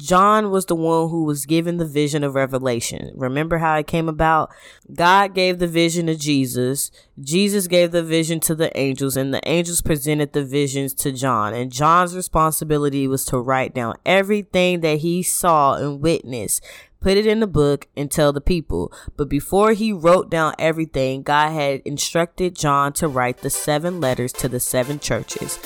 John 0.00 0.50
was 0.50 0.66
the 0.66 0.74
one 0.74 1.10
who 1.10 1.24
was 1.24 1.46
given 1.46 1.76
the 1.76 1.86
vision 1.86 2.24
of 2.24 2.34
revelation. 2.34 3.12
Remember 3.14 3.58
how 3.58 3.76
it 3.76 3.86
came 3.86 4.08
about? 4.08 4.50
God 4.92 5.34
gave 5.34 5.58
the 5.58 5.66
vision 5.66 6.06
to 6.06 6.16
Jesus. 6.16 6.90
Jesus 7.20 7.66
gave 7.66 7.92
the 7.92 8.02
vision 8.02 8.40
to 8.40 8.54
the 8.54 8.76
angels, 8.78 9.16
and 9.16 9.32
the 9.32 9.46
angels 9.46 9.82
presented 9.82 10.32
the 10.32 10.44
visions 10.44 10.94
to 10.94 11.12
John. 11.12 11.54
And 11.54 11.70
John's 11.70 12.16
responsibility 12.16 13.06
was 13.06 13.24
to 13.26 13.38
write 13.38 13.74
down 13.74 13.96
everything 14.06 14.80
that 14.80 14.98
he 14.98 15.22
saw 15.22 15.74
and 15.74 16.00
witnessed 16.00 16.64
put 17.00 17.16
it 17.16 17.26
in 17.26 17.40
the 17.40 17.46
book 17.46 17.88
and 17.96 18.10
tell 18.10 18.32
the 18.32 18.40
people. 18.40 18.92
But 19.16 19.28
before 19.28 19.72
he 19.72 19.92
wrote 19.92 20.30
down 20.30 20.54
everything, 20.58 21.22
God 21.22 21.50
had 21.50 21.80
instructed 21.86 22.54
John 22.54 22.92
to 22.94 23.08
write 23.08 23.38
the 23.38 23.50
seven 23.50 24.00
letters 24.00 24.32
to 24.34 24.48
the 24.48 24.60
seven 24.60 25.00
churches. 25.00 25.58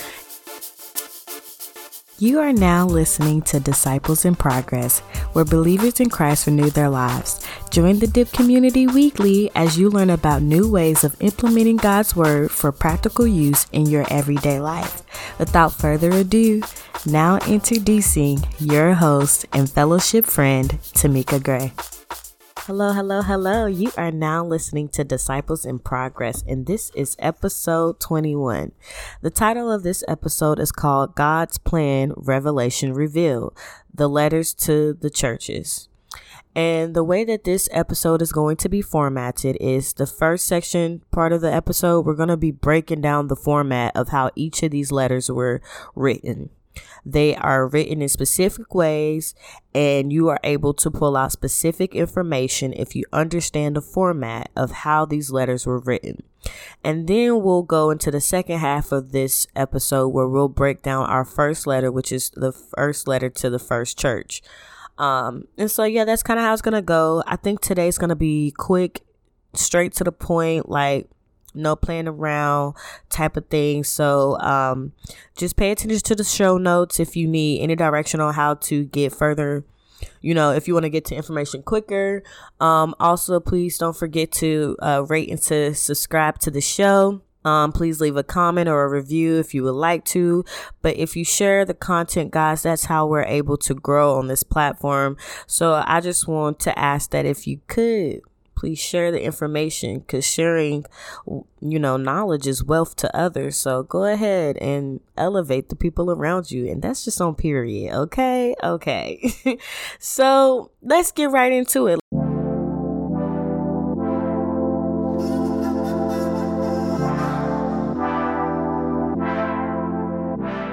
You 2.17 2.39
are 2.39 2.53
now 2.53 2.85
listening 2.85 3.41
to 3.41 3.59
Disciples 3.59 4.23
in 4.23 4.35
Progress, 4.35 4.99
where 5.33 5.43
believers 5.43 5.99
in 5.99 6.09
Christ 6.09 6.47
renew 6.47 6.69
their 6.69 6.87
lives. 6.87 7.45
Join 7.71 7.99
the 7.99 8.07
DIP 8.07 8.31
community 8.31 8.87
weekly 8.87 9.51
as 9.53 9.77
you 9.77 9.89
learn 9.89 10.09
about 10.09 10.41
new 10.41 10.71
ways 10.71 11.03
of 11.03 11.21
implementing 11.21 11.75
God's 11.75 12.15
Word 12.15 12.51
for 12.51 12.71
practical 12.71 13.27
use 13.27 13.67
in 13.73 13.87
your 13.87 14.05
everyday 14.09 14.61
life. 14.61 15.03
Without 15.37 15.73
further 15.73 16.09
ado, 16.11 16.61
now 17.05 17.37
introducing 17.49 18.39
your 18.59 18.93
host 18.93 19.45
and 19.51 19.69
fellowship 19.69 20.25
friend, 20.25 20.69
Tomeikia 20.93 21.43
Gray. 21.43 21.73
Hello, 22.65 22.93
hello, 22.93 23.21
hello. 23.21 23.67
You 23.67 23.91
are 23.95 24.09
now 24.09 24.43
listening 24.43 24.89
to 24.89 25.03
Disciples 25.03 25.67
in 25.67 25.77
Progress, 25.77 26.43
and 26.47 26.65
this 26.65 26.89
is 26.95 27.15
episode 27.19 27.99
21. 27.99 28.71
The 29.21 29.29
title 29.29 29.71
of 29.71 29.83
this 29.83 30.03
episode 30.07 30.57
is 30.57 30.71
called 30.71 31.13
God's 31.13 31.59
Plan 31.59 32.11
Revelation 32.17 32.95
Revealed 32.95 33.55
The 33.93 34.09
Letters 34.09 34.51
to 34.65 34.93
the 34.93 35.11
Churches. 35.11 35.89
And 36.55 36.95
the 36.95 37.03
way 37.03 37.23
that 37.25 37.43
this 37.43 37.69
episode 37.71 38.23
is 38.23 38.31
going 38.31 38.57
to 38.57 38.69
be 38.69 38.81
formatted 38.81 39.57
is 39.61 39.93
the 39.93 40.07
first 40.07 40.47
section 40.47 41.03
part 41.11 41.33
of 41.33 41.41
the 41.41 41.53
episode, 41.53 42.03
we're 42.03 42.15
going 42.15 42.29
to 42.29 42.35
be 42.35 42.49
breaking 42.49 43.01
down 43.01 43.27
the 43.27 43.35
format 43.35 43.95
of 43.95 44.09
how 44.09 44.31
each 44.35 44.63
of 44.63 44.71
these 44.71 44.91
letters 44.91 45.29
were 45.29 45.61
written. 45.93 46.49
They 47.05 47.35
are 47.35 47.67
written 47.67 48.01
in 48.01 48.09
specific 48.09 48.73
ways, 48.73 49.35
and 49.73 50.11
you 50.11 50.29
are 50.29 50.39
able 50.43 50.73
to 50.75 50.91
pull 50.91 51.15
out 51.15 51.31
specific 51.31 51.93
information 51.95 52.73
if 52.73 52.95
you 52.95 53.05
understand 53.13 53.75
the 53.75 53.81
format 53.81 54.49
of 54.55 54.71
how 54.71 55.05
these 55.05 55.31
letters 55.31 55.65
were 55.65 55.79
written. 55.79 56.23
And 56.83 57.07
then 57.07 57.41
we'll 57.41 57.63
go 57.63 57.89
into 57.89 58.11
the 58.11 58.21
second 58.21 58.59
half 58.59 58.91
of 58.91 59.11
this 59.11 59.47
episode 59.55 60.09
where 60.09 60.27
we'll 60.27 60.47
break 60.47 60.81
down 60.81 61.05
our 61.05 61.25
first 61.25 61.65
letter, 61.65 61.91
which 61.91 62.11
is 62.11 62.29
the 62.31 62.51
first 62.51 63.07
letter 63.07 63.29
to 63.29 63.49
the 63.49 63.59
first 63.59 63.97
church. 63.97 64.41
Um, 64.97 65.45
and 65.57 65.69
so, 65.69 65.83
yeah, 65.83 66.05
that's 66.05 66.23
kind 66.23 66.39
of 66.39 66.45
how 66.45 66.53
it's 66.53 66.61
going 66.61 66.73
to 66.73 66.81
go. 66.81 67.23
I 67.27 67.35
think 67.35 67.61
today's 67.61 67.97
going 67.97 68.09
to 68.09 68.15
be 68.15 68.53
quick, 68.57 69.01
straight 69.53 69.93
to 69.93 70.03
the 70.03 70.11
point, 70.11 70.69
like 70.69 71.09
no 71.55 71.75
playing 71.75 72.07
around 72.07 72.75
type 73.09 73.37
of 73.37 73.47
thing. 73.47 73.83
So 73.83 74.39
um, 74.39 74.93
just 75.35 75.55
pay 75.55 75.71
attention 75.71 75.99
to 75.99 76.15
the 76.15 76.23
show 76.23 76.57
notes 76.57 76.99
if 76.99 77.15
you 77.15 77.27
need 77.27 77.61
any 77.61 77.75
direction 77.75 78.19
on 78.19 78.33
how 78.33 78.55
to 78.55 78.85
get 78.85 79.13
further. 79.13 79.63
You 80.21 80.33
know, 80.33 80.51
if 80.51 80.67
you 80.67 80.73
want 80.73 80.83
to 80.83 80.89
get 80.89 81.05
to 81.05 81.15
information 81.15 81.63
quicker. 81.63 82.21
Um, 82.59 82.95
also, 82.99 83.39
please 83.39 83.77
don't 83.77 83.95
forget 83.95 84.31
to 84.33 84.75
uh, 84.81 85.05
rate 85.07 85.29
and 85.29 85.41
to 85.43 85.73
subscribe 85.73 86.39
to 86.39 86.51
the 86.51 86.61
show. 86.61 87.21
Um, 87.45 87.71
please 87.71 88.01
leave 88.01 88.17
a 88.17 88.23
comment 88.23 88.67
or 88.67 88.83
a 88.83 88.89
review 88.89 89.37
if 89.37 89.53
you 89.53 89.63
would 89.63 89.75
like 89.75 90.03
to. 90.05 90.43
But 90.81 90.97
if 90.97 91.15
you 91.15 91.23
share 91.23 91.63
the 91.63 91.75
content, 91.75 92.31
guys, 92.31 92.63
that's 92.63 92.85
how 92.85 93.05
we're 93.05 93.23
able 93.23 93.57
to 93.57 93.75
grow 93.75 94.17
on 94.17 94.27
this 94.27 94.43
platform. 94.43 95.15
So 95.45 95.83
I 95.85 96.01
just 96.01 96.27
want 96.27 96.59
to 96.61 96.77
ask 96.77 97.11
that 97.11 97.25
if 97.25 97.45
you 97.45 97.61
could 97.67 98.21
please 98.65 98.79
share 98.79 99.11
the 99.11 99.21
information 99.23 99.99
because 99.99 100.25
sharing 100.25 100.83
you 101.61 101.77
know 101.77 101.97
knowledge 101.97 102.47
is 102.47 102.63
wealth 102.63 102.95
to 102.95 103.15
others. 103.15 103.55
So 103.55 103.83
go 103.83 104.05
ahead 104.05 104.57
and 104.57 105.01
elevate 105.15 105.69
the 105.69 105.75
people 105.75 106.09
around 106.09 106.49
you 106.49 106.67
and 106.67 106.81
that's 106.81 107.05
just 107.05 107.21
on 107.21 107.35
period 107.35 107.93
okay? 107.93 108.55
Okay. 108.63 109.31
So 109.99 110.71
let's 110.81 111.11
get 111.11 111.29
right 111.29 111.51
into 111.51 111.85
it. 111.85 111.99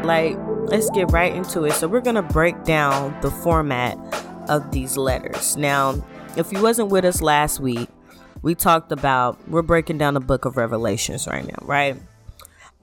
Like 0.03 0.39
let's 0.71 0.89
get 0.91 1.13
right 1.13 1.35
into 1.35 1.65
it. 1.65 1.75
So 1.75 1.89
we're 1.89 2.01
gonna 2.01 2.23
break 2.23 2.65
down 2.65 3.15
the 3.21 3.31
format 3.31 3.99
of 4.49 4.71
these 4.71 4.97
letters. 4.97 5.59
Now 5.59 6.03
if 6.37 6.53
you 6.53 6.63
wasn't 6.63 6.91
with 6.91 7.05
us 7.05 7.21
last 7.21 7.61
week, 7.61 7.89
we 8.43 8.55
talked 8.55 8.93
about 8.93 9.39
we're 9.49 9.63
breaking 9.63 9.99
down 9.99 10.15
the 10.15 10.21
book 10.21 10.45
of 10.45 10.57
Revelations 10.57 11.27
right 11.27 11.47
now, 11.47 11.59
right? 11.63 11.97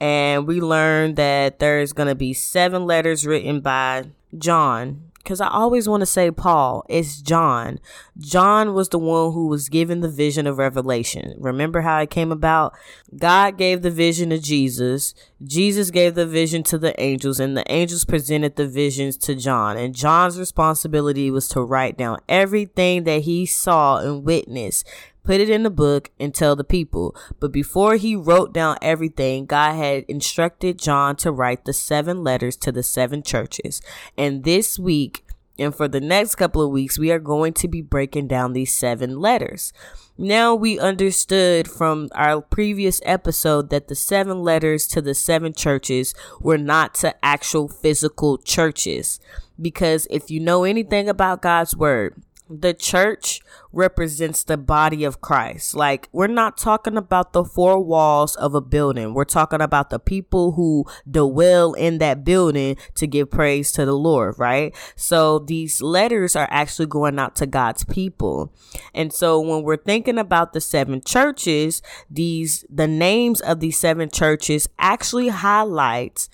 And 0.00 0.46
we 0.46 0.60
learned 0.60 1.16
that 1.16 1.58
there's 1.58 1.92
going 1.92 2.08
to 2.08 2.14
be 2.14 2.32
seven 2.32 2.86
letters 2.86 3.26
written 3.26 3.60
by 3.60 4.06
John 4.38 5.09
because 5.22 5.40
I 5.40 5.48
always 5.48 5.88
want 5.88 6.00
to 6.00 6.06
say 6.06 6.30
Paul. 6.30 6.84
It's 6.88 7.20
John. 7.20 7.78
John 8.18 8.74
was 8.74 8.88
the 8.88 8.98
one 8.98 9.32
who 9.32 9.46
was 9.46 9.68
given 9.68 10.00
the 10.00 10.08
vision 10.08 10.46
of 10.46 10.58
revelation. 10.58 11.34
Remember 11.38 11.82
how 11.82 12.00
it 12.00 12.10
came 12.10 12.32
about? 12.32 12.74
God 13.16 13.58
gave 13.58 13.82
the 13.82 13.90
vision 13.90 14.30
to 14.30 14.38
Jesus. 14.38 15.14
Jesus 15.42 15.90
gave 15.90 16.14
the 16.14 16.26
vision 16.26 16.62
to 16.64 16.78
the 16.78 16.98
angels, 17.00 17.38
and 17.38 17.56
the 17.56 17.70
angels 17.70 18.04
presented 18.04 18.56
the 18.56 18.66
visions 18.66 19.16
to 19.18 19.34
John. 19.34 19.76
And 19.76 19.94
John's 19.94 20.38
responsibility 20.38 21.30
was 21.30 21.48
to 21.48 21.62
write 21.62 21.98
down 21.98 22.18
everything 22.28 23.04
that 23.04 23.22
he 23.22 23.46
saw 23.46 23.98
and 23.98 24.24
witnessed 24.24 24.86
put 25.22 25.40
it 25.40 25.50
in 25.50 25.62
the 25.62 25.70
book 25.70 26.10
and 26.18 26.34
tell 26.34 26.56
the 26.56 26.64
people. 26.64 27.14
But 27.38 27.52
before 27.52 27.96
he 27.96 28.16
wrote 28.16 28.52
down 28.52 28.76
everything, 28.82 29.46
God 29.46 29.74
had 29.74 30.04
instructed 30.08 30.78
John 30.78 31.16
to 31.16 31.32
write 31.32 31.64
the 31.64 31.72
seven 31.72 32.22
letters 32.22 32.56
to 32.56 32.72
the 32.72 32.82
seven 32.82 33.22
churches. 33.22 33.80
And 34.16 34.44
this 34.44 34.78
week, 34.78 35.24
and 35.58 35.74
for 35.74 35.88
the 35.88 36.00
next 36.00 36.36
couple 36.36 36.62
of 36.62 36.70
weeks, 36.70 36.98
we 36.98 37.10
are 37.12 37.18
going 37.18 37.52
to 37.54 37.68
be 37.68 37.82
breaking 37.82 38.28
down 38.28 38.54
these 38.54 38.74
seven 38.74 39.20
letters. 39.20 39.74
Now 40.16 40.54
we 40.54 40.78
understood 40.78 41.68
from 41.68 42.08
our 42.14 42.40
previous 42.40 43.00
episode 43.04 43.70
that 43.70 43.88
the 43.88 43.94
seven 43.94 44.42
letters 44.42 44.86
to 44.88 45.02
the 45.02 45.14
seven 45.14 45.52
churches 45.52 46.14
were 46.40 46.58
not 46.58 46.94
to 46.96 47.14
actual 47.24 47.68
physical 47.68 48.38
churches. 48.38 49.20
Because 49.60 50.06
if 50.10 50.30
you 50.30 50.40
know 50.40 50.64
anything 50.64 51.08
about 51.08 51.42
God's 51.42 51.76
word, 51.76 52.22
the 52.50 52.74
church 52.74 53.40
represents 53.72 54.42
the 54.42 54.56
body 54.56 55.04
of 55.04 55.20
Christ. 55.20 55.74
Like, 55.76 56.08
we're 56.10 56.26
not 56.26 56.58
talking 56.58 56.96
about 56.96 57.32
the 57.32 57.44
four 57.44 57.78
walls 57.78 58.34
of 58.34 58.54
a 58.54 58.60
building. 58.60 59.14
We're 59.14 59.24
talking 59.24 59.60
about 59.60 59.90
the 59.90 60.00
people 60.00 60.52
who 60.52 60.84
dwell 61.08 61.74
in 61.74 61.98
that 61.98 62.24
building 62.24 62.76
to 62.96 63.06
give 63.06 63.30
praise 63.30 63.70
to 63.72 63.84
the 63.84 63.94
Lord, 63.94 64.34
right? 64.38 64.74
So 64.96 65.38
these 65.38 65.80
letters 65.80 66.34
are 66.34 66.48
actually 66.50 66.86
going 66.86 67.20
out 67.20 67.36
to 67.36 67.46
God's 67.46 67.84
people. 67.84 68.52
And 68.92 69.12
so 69.12 69.38
when 69.38 69.62
we're 69.62 69.76
thinking 69.76 70.18
about 70.18 70.52
the 70.52 70.60
seven 70.60 71.00
churches, 71.00 71.82
these, 72.10 72.64
the 72.68 72.88
names 72.88 73.40
of 73.40 73.60
these 73.60 73.78
seven 73.78 74.10
churches 74.10 74.68
actually 74.78 75.28
highlights 75.28 76.28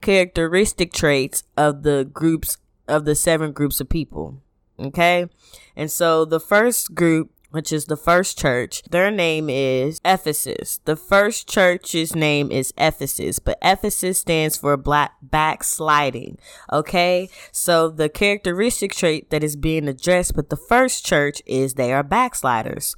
characteristic 0.00 0.92
traits 0.92 1.44
of 1.56 1.84
the 1.84 2.08
groups 2.12 2.56
of 2.88 3.04
the 3.04 3.14
seven 3.14 3.52
groups 3.52 3.80
of 3.80 3.88
people. 3.88 4.42
Okay. 4.80 5.26
And 5.76 5.90
so 5.90 6.24
the 6.24 6.40
first 6.40 6.94
group 6.94 7.30
which 7.50 7.72
is 7.72 7.86
the 7.86 7.96
first 7.96 8.38
church. 8.38 8.82
Their 8.90 9.10
name 9.10 9.50
is 9.50 10.00
Ephesus. 10.04 10.80
The 10.84 10.96
first 10.96 11.48
church's 11.48 12.14
name 12.14 12.50
is 12.50 12.72
Ephesus, 12.78 13.38
but 13.38 13.58
Ephesus 13.60 14.18
stands 14.18 14.56
for 14.56 14.76
black 14.76 15.14
backsliding. 15.20 16.38
Okay. 16.72 17.28
So 17.52 17.88
the 17.88 18.08
characteristic 18.08 18.92
trait 18.92 19.30
that 19.30 19.44
is 19.44 19.56
being 19.56 19.88
addressed 19.88 20.36
with 20.36 20.48
the 20.48 20.56
first 20.56 21.04
church 21.04 21.42
is 21.44 21.74
they 21.74 21.92
are 21.92 22.04
backsliders. 22.04 22.94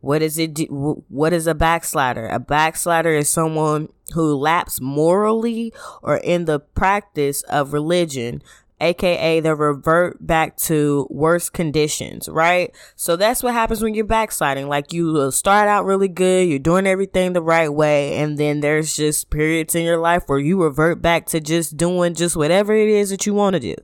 What 0.00 0.20
is 0.20 0.36
it? 0.36 0.54
Do, 0.54 1.04
what 1.08 1.32
is 1.32 1.46
a 1.46 1.54
backslider? 1.54 2.26
A 2.26 2.40
backslider 2.40 3.10
is 3.10 3.28
someone 3.28 3.88
who 4.14 4.34
laps 4.34 4.80
morally 4.80 5.72
or 6.02 6.16
in 6.16 6.46
the 6.46 6.58
practice 6.58 7.42
of 7.42 7.72
religion 7.72 8.42
aka 8.82 9.40
the 9.40 9.54
revert 9.54 10.24
back 10.26 10.56
to 10.56 11.06
worse 11.08 11.48
conditions, 11.48 12.28
right? 12.28 12.74
So 12.96 13.16
that's 13.16 13.42
what 13.42 13.54
happens 13.54 13.82
when 13.82 13.94
you're 13.94 14.04
backsliding. 14.04 14.68
Like 14.68 14.92
you 14.92 15.30
start 15.30 15.68
out 15.68 15.84
really 15.84 16.08
good, 16.08 16.48
you're 16.48 16.58
doing 16.58 16.86
everything 16.86 17.32
the 17.32 17.42
right 17.42 17.72
way, 17.72 18.16
and 18.16 18.36
then 18.36 18.60
there's 18.60 18.96
just 18.96 19.30
periods 19.30 19.74
in 19.74 19.84
your 19.84 19.98
life 19.98 20.24
where 20.26 20.38
you 20.38 20.62
revert 20.62 21.00
back 21.00 21.26
to 21.26 21.40
just 21.40 21.76
doing 21.76 22.14
just 22.14 22.36
whatever 22.36 22.74
it 22.74 22.88
is 22.88 23.10
that 23.10 23.24
you 23.24 23.34
want 23.34 23.54
to 23.54 23.60
do. 23.60 23.76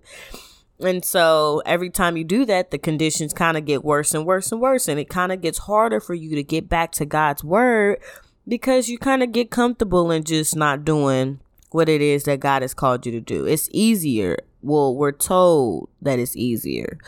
And 0.80 1.04
so 1.04 1.62
every 1.66 1.90
time 1.90 2.16
you 2.16 2.24
do 2.24 2.44
that, 2.44 2.70
the 2.70 2.78
conditions 2.78 3.32
kind 3.32 3.56
of 3.56 3.64
get 3.64 3.84
worse 3.84 4.14
and 4.14 4.26
worse 4.26 4.52
and 4.52 4.60
worse, 4.60 4.88
and 4.88 5.00
it 5.00 5.08
kind 5.08 5.32
of 5.32 5.40
gets 5.40 5.58
harder 5.58 6.00
for 6.00 6.14
you 6.14 6.34
to 6.36 6.42
get 6.42 6.68
back 6.68 6.92
to 6.92 7.06
God's 7.06 7.42
word 7.42 7.98
because 8.46 8.88
you 8.88 8.98
kind 8.98 9.22
of 9.22 9.32
get 9.32 9.50
comfortable 9.50 10.10
in 10.10 10.24
just 10.24 10.56
not 10.56 10.84
doing 10.84 11.40
what 11.70 11.88
it 11.88 12.00
is 12.00 12.24
that 12.24 12.40
God 12.40 12.62
has 12.62 12.74
called 12.74 13.04
you 13.04 13.12
to 13.12 13.20
do. 13.20 13.44
It's 13.44 13.68
easier 13.72 14.38
well, 14.62 14.94
we're 14.94 15.12
told 15.12 15.88
that 16.02 16.18
it's 16.18 16.36
easier, 16.36 16.98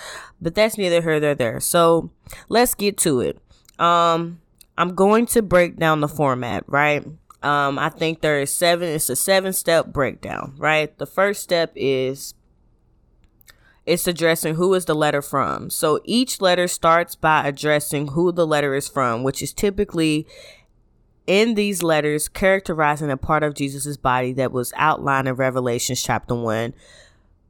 but 0.41 0.55
that's 0.55 0.79
neither 0.79 1.03
here 1.03 1.19
nor 1.21 1.35
there. 1.35 1.61
So 1.61 2.11
let's 2.49 2.75
get 2.75 2.97
to 2.99 3.21
it. 3.21 3.39
Um, 3.79 4.41
I'm 4.79 4.95
going 4.95 5.27
to 5.27 5.43
break 5.43 5.77
down 5.77 6.01
the 6.01 6.09
format, 6.09 6.65
right? 6.67 7.05
Um, 7.43 7.79
I 7.79 7.89
think 7.89 8.21
there 8.21 8.41
is 8.41 8.53
seven. 8.53 8.89
It's 8.89 9.09
a 9.09 9.17
seven 9.17 9.53
step 9.53 9.87
breakdown, 9.87 10.55
right? 10.59 10.97
The 10.99 11.07
first 11.07 11.43
step 11.43 11.73
is 11.75 12.35
it's 13.87 14.07
addressing 14.07 14.55
who 14.55 14.73
is 14.75 14.85
the 14.85 14.95
letter 14.95 15.23
from. 15.23 15.71
So 15.71 16.01
each 16.05 16.41
letter 16.41 16.69
starts 16.69 17.17
by 17.17 17.49
addressing 17.49 18.09
who 18.09 18.31
the 18.31 18.47
letter 18.47 18.75
is 18.75 18.89
from, 18.89 19.23
which 19.23 19.43
is 19.43 19.53
typically 19.53 20.27
in 21.27 21.55
these 21.55 21.83
letters 21.83 22.29
characterizing 22.29 23.11
a 23.11 23.17
part 23.17 23.43
of 23.43 23.55
Jesus's 23.55 23.97
body 23.97 24.33
that 24.35 24.53
was 24.53 24.73
outlined 24.77 25.29
in 25.29 25.35
Revelations 25.35 26.03
chapter 26.03 26.35
1 26.35 26.75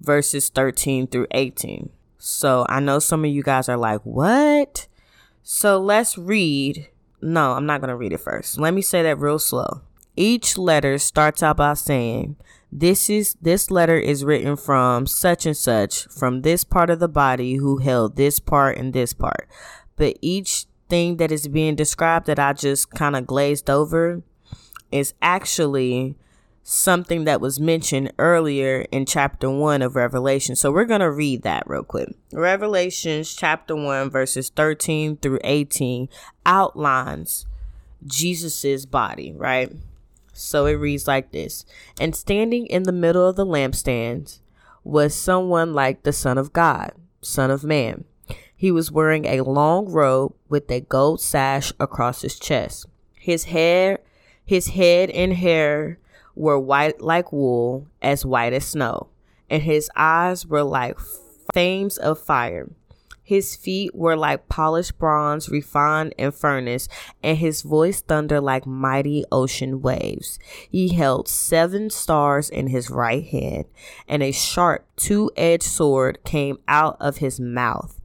verses 0.01 0.49
13 0.49 1.07
through 1.07 1.27
18. 1.31 1.91
So 2.19 2.67
I 2.69 2.81
know 2.81 2.99
some 2.99 3.25
of 3.25 3.31
you 3.31 3.43
guys 3.43 3.69
are 3.69 3.77
like, 3.77 4.01
"What?" 4.03 4.89
So 5.43 5.79
let's 5.79 6.19
read. 6.19 6.89
No, 7.23 7.53
I'm 7.53 7.67
not 7.67 7.81
going 7.81 7.89
to 7.89 7.97
read 7.97 8.13
it 8.13 8.21
first. 8.21 8.59
Let 8.59 8.73
me 8.73 8.83
say 8.83 9.03
that 9.03 9.19
real 9.19 9.39
slow. 9.39 9.83
Each 10.17 10.57
letter 10.57 10.97
starts 10.99 11.43
out 11.43 11.59
by 11.59 11.75
saying, 11.75 12.37
this 12.73 13.11
is 13.11 13.37
this 13.43 13.71
letter 13.71 13.99
is 13.99 14.25
written 14.25 14.57
from 14.57 15.07
such 15.07 15.45
and 15.45 15.57
such 15.57 16.07
from 16.07 16.43
this 16.43 16.63
part 16.63 16.89
of 16.89 17.01
the 17.01 17.09
body 17.09 17.57
who 17.57 17.79
held 17.79 18.17
this 18.17 18.39
part 18.39 18.79
and 18.79 18.93
this 18.93 19.13
part 19.13 19.49
but 19.97 20.17
each 20.21 20.67
thing 20.89 21.17
that 21.17 21.33
is 21.33 21.49
being 21.49 21.75
described 21.75 22.27
that 22.27 22.39
i 22.39 22.53
just 22.53 22.91
kind 22.91 23.17
of 23.17 23.27
glazed 23.27 23.69
over 23.69 24.23
is 24.93 25.15
actually 25.21 26.17
something 26.71 27.25
that 27.25 27.41
was 27.41 27.59
mentioned 27.59 28.13
earlier 28.19 28.87
in 28.93 29.05
chapter 29.05 29.51
1 29.51 29.83
of 29.83 29.97
revelation 29.97 30.55
so 30.55 30.71
we're 30.71 30.85
going 30.85 31.01
to 31.01 31.11
read 31.11 31.43
that 31.43 31.65
real 31.67 31.83
quick 31.83 32.09
revelations 32.33 33.35
chapter 33.35 33.75
1 33.75 34.09
verses 34.11 34.51
13 34.51 35.17
through 35.17 35.41
18 35.43 36.09
outlines 36.47 37.47
jesus's 38.07 38.87
body 38.87 39.33
right 39.33 39.73
so 40.41 40.65
it 40.65 40.75
reads 40.75 41.07
like 41.07 41.33
this 41.33 41.67
And 42.01 42.17
standing 42.17 42.67
in 42.67 42.85
the 42.85 42.93
middle 42.93 43.29
of 43.29 43.37
the 43.37 43.45
lampstands 43.45 44.41
was 44.83 45.15
someone 45.15 45.75
like 45.75 46.03
the 46.03 46.13
Son 46.13 46.39
of 46.39 46.53
God, 46.53 46.93
Son 47.21 47.51
of 47.51 47.63
Man. 47.63 48.05
He 48.57 48.71
was 48.71 48.91
wearing 48.91 49.27
a 49.27 49.43
long 49.43 49.91
robe 49.91 50.35
with 50.49 50.71
a 50.71 50.81
gold 50.81 51.21
sash 51.21 51.73
across 51.79 52.23
his 52.23 52.39
chest. 52.39 52.87
His 53.15 53.45
hair, 53.45 54.01
his 54.45 54.69
head 54.69 55.11
and 55.11 55.35
hair 55.35 55.99
were 56.35 56.59
white 56.59 57.01
like 57.01 57.33
wool, 57.33 57.87
as 58.03 58.25
white 58.25 58.53
as 58.53 58.67
snow, 58.67 59.09
and 59.49 59.63
his 59.63 59.91
eyes 59.97 60.47
were 60.47 60.63
like 60.63 60.99
flames 61.53 61.97
of 61.99 62.19
fire. 62.19 62.69
His 63.31 63.55
feet 63.55 63.95
were 63.95 64.17
like 64.17 64.49
polished 64.49 64.99
bronze 64.99 65.49
refined 65.49 66.15
in 66.19 66.33
furnace, 66.33 66.89
and 67.23 67.39
his 67.39 67.63
voice 67.63 68.01
thundered 68.01 68.43
like 68.43 68.67
mighty 68.67 69.25
ocean 69.31 69.81
waves. 69.81 70.41
He 70.69 70.95
held 70.95 71.29
seven 71.29 71.91
stars 71.91 72.51
in 72.51 72.67
his 72.67 72.91
right 72.91 73.25
hand, 73.25 73.67
and 74.09 74.21
a 74.21 74.33
sharp 74.33 74.85
two 74.97 75.31
edged 75.37 75.63
sword 75.63 76.19
came 76.25 76.59
out 76.67 76.97
of 76.99 77.19
his 77.19 77.39
mouth. 77.39 78.01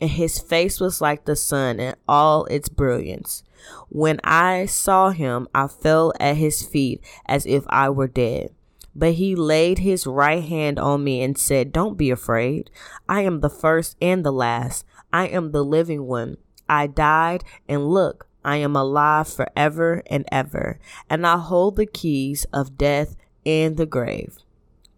And 0.00 0.10
his 0.10 0.38
face 0.38 0.78
was 0.78 1.00
like 1.00 1.24
the 1.24 1.34
sun 1.34 1.80
in 1.80 1.96
all 2.06 2.44
its 2.44 2.68
brilliance. 2.68 3.42
When 3.88 4.20
I 4.24 4.66
saw 4.66 5.10
him, 5.10 5.48
I 5.54 5.66
fell 5.66 6.12
at 6.20 6.36
his 6.36 6.62
feet 6.62 7.02
as 7.26 7.46
if 7.46 7.64
I 7.68 7.90
were 7.90 8.08
dead. 8.08 8.50
But 8.94 9.14
he 9.14 9.36
laid 9.36 9.78
his 9.78 10.06
right 10.06 10.42
hand 10.42 10.78
on 10.78 11.04
me 11.04 11.22
and 11.22 11.38
said, 11.38 11.72
Don't 11.72 11.96
be 11.96 12.10
afraid. 12.10 12.70
I 13.08 13.22
am 13.22 13.40
the 13.40 13.50
first 13.50 13.96
and 14.00 14.24
the 14.24 14.32
last. 14.32 14.84
I 15.12 15.26
am 15.28 15.52
the 15.52 15.64
living 15.64 16.06
one. 16.06 16.36
I 16.68 16.86
died, 16.86 17.44
and 17.68 17.88
look, 17.88 18.26
I 18.44 18.56
am 18.56 18.74
alive 18.76 19.28
forever 19.28 20.02
and 20.06 20.24
ever, 20.32 20.78
and 21.08 21.26
I 21.26 21.36
hold 21.36 21.76
the 21.76 21.86
keys 21.86 22.46
of 22.52 22.78
death 22.78 23.16
and 23.44 23.76
the 23.76 23.86
grave. 23.86 24.38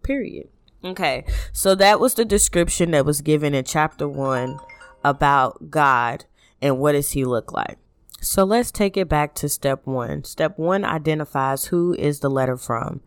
Period. 0.01 0.49
Okay, 0.83 1.25
so 1.51 1.75
that 1.75 1.99
was 1.99 2.13
the 2.13 2.25
description 2.25 2.91
that 2.91 3.05
was 3.05 3.21
given 3.21 3.53
in 3.53 3.63
chapter 3.63 4.07
one 4.07 4.59
about 5.03 5.69
God 5.69 6.25
and 6.61 6.77
what 6.77 6.91
does 6.93 7.11
he 7.11 7.25
look 7.25 7.51
like. 7.51 7.77
So 8.23 8.45
let's 8.45 8.71
take 8.71 8.95
it 8.95 9.09
back 9.09 9.35
to 9.35 9.49
step 9.49 9.85
one. 9.85 10.23
Step 10.23 10.57
one 10.57 10.85
identifies 10.85 11.65
who 11.65 11.93
is 11.93 12.21
the 12.21 12.29
letter 12.29 12.55
from. 12.55 13.01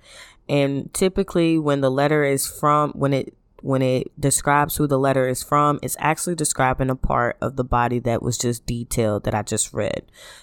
And 0.49 0.93
typically 0.93 1.59
when 1.59 1.81
the 1.81 1.91
letter 1.91 2.23
is 2.23 2.47
from 2.47 2.93
when 2.93 3.13
it 3.13 3.35
when 3.63 3.81
it 3.81 4.13
describes 4.21 4.77
who 4.77 4.87
the 4.87 4.99
letter 4.99 5.27
is 5.27 5.43
from, 5.43 5.81
it's 5.83 5.97
actually 5.99 6.35
describing 6.35 6.91
a 6.91 6.95
part 6.95 7.37
of 7.41 7.57
the 7.57 7.65
body 7.65 7.99
that 8.01 8.23
was 8.23 8.37
just 8.37 8.67
detailed 8.67 9.25
that 9.25 9.35
I 9.35 9.43
just 9.43 9.73
read. 9.73 10.03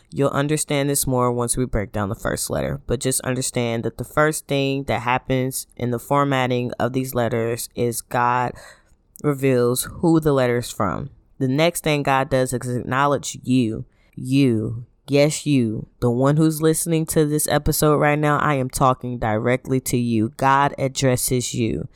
You'll 0.10 0.30
understand 0.30 0.90
this 0.90 1.06
more 1.06 1.32
once 1.32 1.56
we 1.56 1.66
break 1.66 1.92
down 1.92 2.10
the 2.10 2.16
first 2.16 2.50
letter, 2.50 2.82
but 2.88 3.00
just 3.00 3.22
understand 3.22 3.84
that 3.84 3.98
the 3.98 4.04
first 4.04 4.48
thing 4.48 4.86
that 4.86 5.04
happens 5.04 5.68
in 5.78 5.92
the 5.92 6.00
formatting 6.00 6.72
of 6.80 6.94
these 6.94 7.14
letters 7.14 7.70
is 7.76 8.02
God 8.02 8.54
reveals 9.24 9.84
who 9.84 10.20
the 10.20 10.34
letter 10.34 10.58
is 10.58 10.72
from. 10.72 11.12
The 11.38 11.48
next 11.48 11.84
thing 11.84 12.04
God 12.04 12.30
does 12.30 12.52
is 12.52 12.76
acknowledge 12.76 13.38
you, 13.44 13.86
you, 14.16 14.86
Yes, 15.08 15.46
you, 15.46 15.88
the 16.00 16.10
one 16.10 16.38
who's 16.38 16.62
listening 16.62 17.06
to 17.08 17.26
this 17.26 17.46
episode 17.50 17.98
right 17.98 18.18
now, 18.18 18.40
I 18.40 18.54
am 18.56 18.70
talking 18.70 19.18
directly 19.18 19.82
to 19.82 19.98
you. 19.98 20.30
God 20.38 20.74
addresses 20.78 21.54
you. 21.54 21.90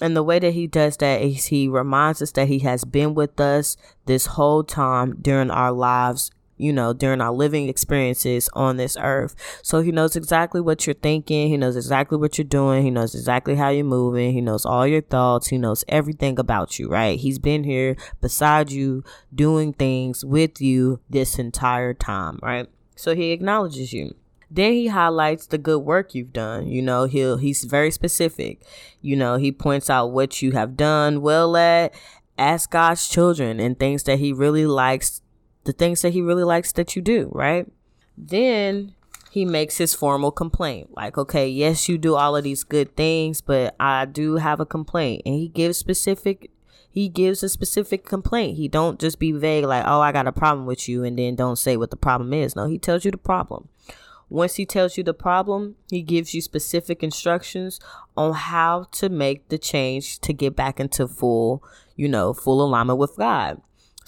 And 0.00 0.16
the 0.16 0.22
way 0.22 0.38
that 0.38 0.54
he 0.54 0.66
does 0.66 0.96
that 0.98 1.20
is 1.20 1.46
he 1.46 1.68
reminds 1.68 2.22
us 2.22 2.32
that 2.32 2.48
he 2.48 2.60
has 2.60 2.84
been 2.84 3.14
with 3.14 3.38
us 3.38 3.76
this 4.06 4.24
whole 4.24 4.64
time 4.64 5.18
during 5.20 5.50
our 5.50 5.72
lives 5.72 6.30
you 6.60 6.72
know, 6.72 6.92
during 6.92 7.20
our 7.20 7.32
living 7.32 7.68
experiences 7.68 8.48
on 8.52 8.76
this 8.76 8.96
earth. 9.00 9.34
So 9.62 9.80
he 9.80 9.92
knows 9.92 10.16
exactly 10.16 10.60
what 10.60 10.86
you're 10.86 10.94
thinking. 10.94 11.48
He 11.48 11.56
knows 11.56 11.76
exactly 11.76 12.18
what 12.18 12.38
you're 12.38 12.44
doing. 12.44 12.82
He 12.82 12.90
knows 12.90 13.14
exactly 13.14 13.56
how 13.56 13.70
you're 13.70 13.84
moving. 13.84 14.32
He 14.32 14.40
knows 14.40 14.66
all 14.66 14.86
your 14.86 15.02
thoughts. 15.02 15.48
He 15.48 15.58
knows 15.58 15.84
everything 15.88 16.38
about 16.38 16.78
you, 16.78 16.88
right? 16.88 17.18
He's 17.18 17.38
been 17.38 17.64
here 17.64 17.96
beside 18.20 18.70
you, 18.70 19.02
doing 19.34 19.72
things 19.72 20.24
with 20.24 20.60
you 20.60 21.00
this 21.08 21.38
entire 21.38 21.94
time, 21.94 22.38
right? 22.42 22.68
So 22.96 23.14
he 23.14 23.30
acknowledges 23.32 23.92
you 23.92 24.14
then 24.50 24.72
he 24.72 24.88
highlights 24.88 25.46
the 25.46 25.58
good 25.58 25.78
work 25.78 26.14
you've 26.14 26.32
done 26.32 26.66
you 26.66 26.82
know 26.82 27.04
he'll 27.04 27.36
he's 27.36 27.64
very 27.64 27.90
specific 27.90 28.60
you 29.00 29.14
know 29.14 29.36
he 29.36 29.52
points 29.52 29.88
out 29.88 30.10
what 30.10 30.42
you 30.42 30.52
have 30.52 30.76
done 30.76 31.20
well 31.20 31.56
at 31.56 31.94
as 32.36 32.66
god's 32.66 33.08
children 33.08 33.60
and 33.60 33.78
things 33.78 34.02
that 34.02 34.18
he 34.18 34.32
really 34.32 34.66
likes 34.66 35.22
the 35.64 35.72
things 35.72 36.02
that 36.02 36.12
he 36.12 36.22
really 36.22 36.44
likes 36.44 36.72
that 36.72 36.96
you 36.96 37.02
do, 37.02 37.30
right? 37.32 37.66
Then 38.16 38.94
he 39.30 39.44
makes 39.44 39.78
his 39.78 39.94
formal 39.94 40.30
complaint. 40.30 40.94
Like, 40.96 41.16
okay, 41.16 41.48
yes, 41.48 41.88
you 41.88 41.98
do 41.98 42.16
all 42.16 42.36
of 42.36 42.44
these 42.44 42.64
good 42.64 42.96
things, 42.96 43.40
but 43.40 43.76
I 43.78 44.04
do 44.04 44.36
have 44.36 44.60
a 44.60 44.66
complaint. 44.66 45.22
And 45.24 45.34
he 45.34 45.48
gives 45.48 45.78
specific 45.78 46.50
he 46.92 47.08
gives 47.08 47.44
a 47.44 47.48
specific 47.48 48.04
complaint. 48.04 48.56
He 48.56 48.66
don't 48.66 48.98
just 48.98 49.20
be 49.20 49.30
vague 49.30 49.64
like, 49.64 49.84
"Oh, 49.86 50.00
I 50.00 50.10
got 50.10 50.26
a 50.26 50.32
problem 50.32 50.66
with 50.66 50.88
you," 50.88 51.04
and 51.04 51.16
then 51.16 51.36
don't 51.36 51.54
say 51.54 51.76
what 51.76 51.90
the 51.90 51.96
problem 51.96 52.32
is. 52.32 52.56
No, 52.56 52.66
he 52.66 52.78
tells 52.78 53.04
you 53.04 53.12
the 53.12 53.16
problem. 53.16 53.68
Once 54.28 54.56
he 54.56 54.66
tells 54.66 54.96
you 54.96 55.04
the 55.04 55.14
problem, 55.14 55.76
he 55.88 56.02
gives 56.02 56.34
you 56.34 56.40
specific 56.40 57.02
instructions 57.02 57.80
on 58.16 58.32
how 58.32 58.86
to 58.92 59.08
make 59.08 59.48
the 59.48 59.58
change 59.58 60.20
to 60.20 60.32
get 60.32 60.54
back 60.54 60.78
into 60.80 61.06
full, 61.06 61.62
you 61.96 62.08
know, 62.08 62.32
full 62.32 62.62
alignment 62.62 62.98
with 62.98 63.16
God. 63.16 63.60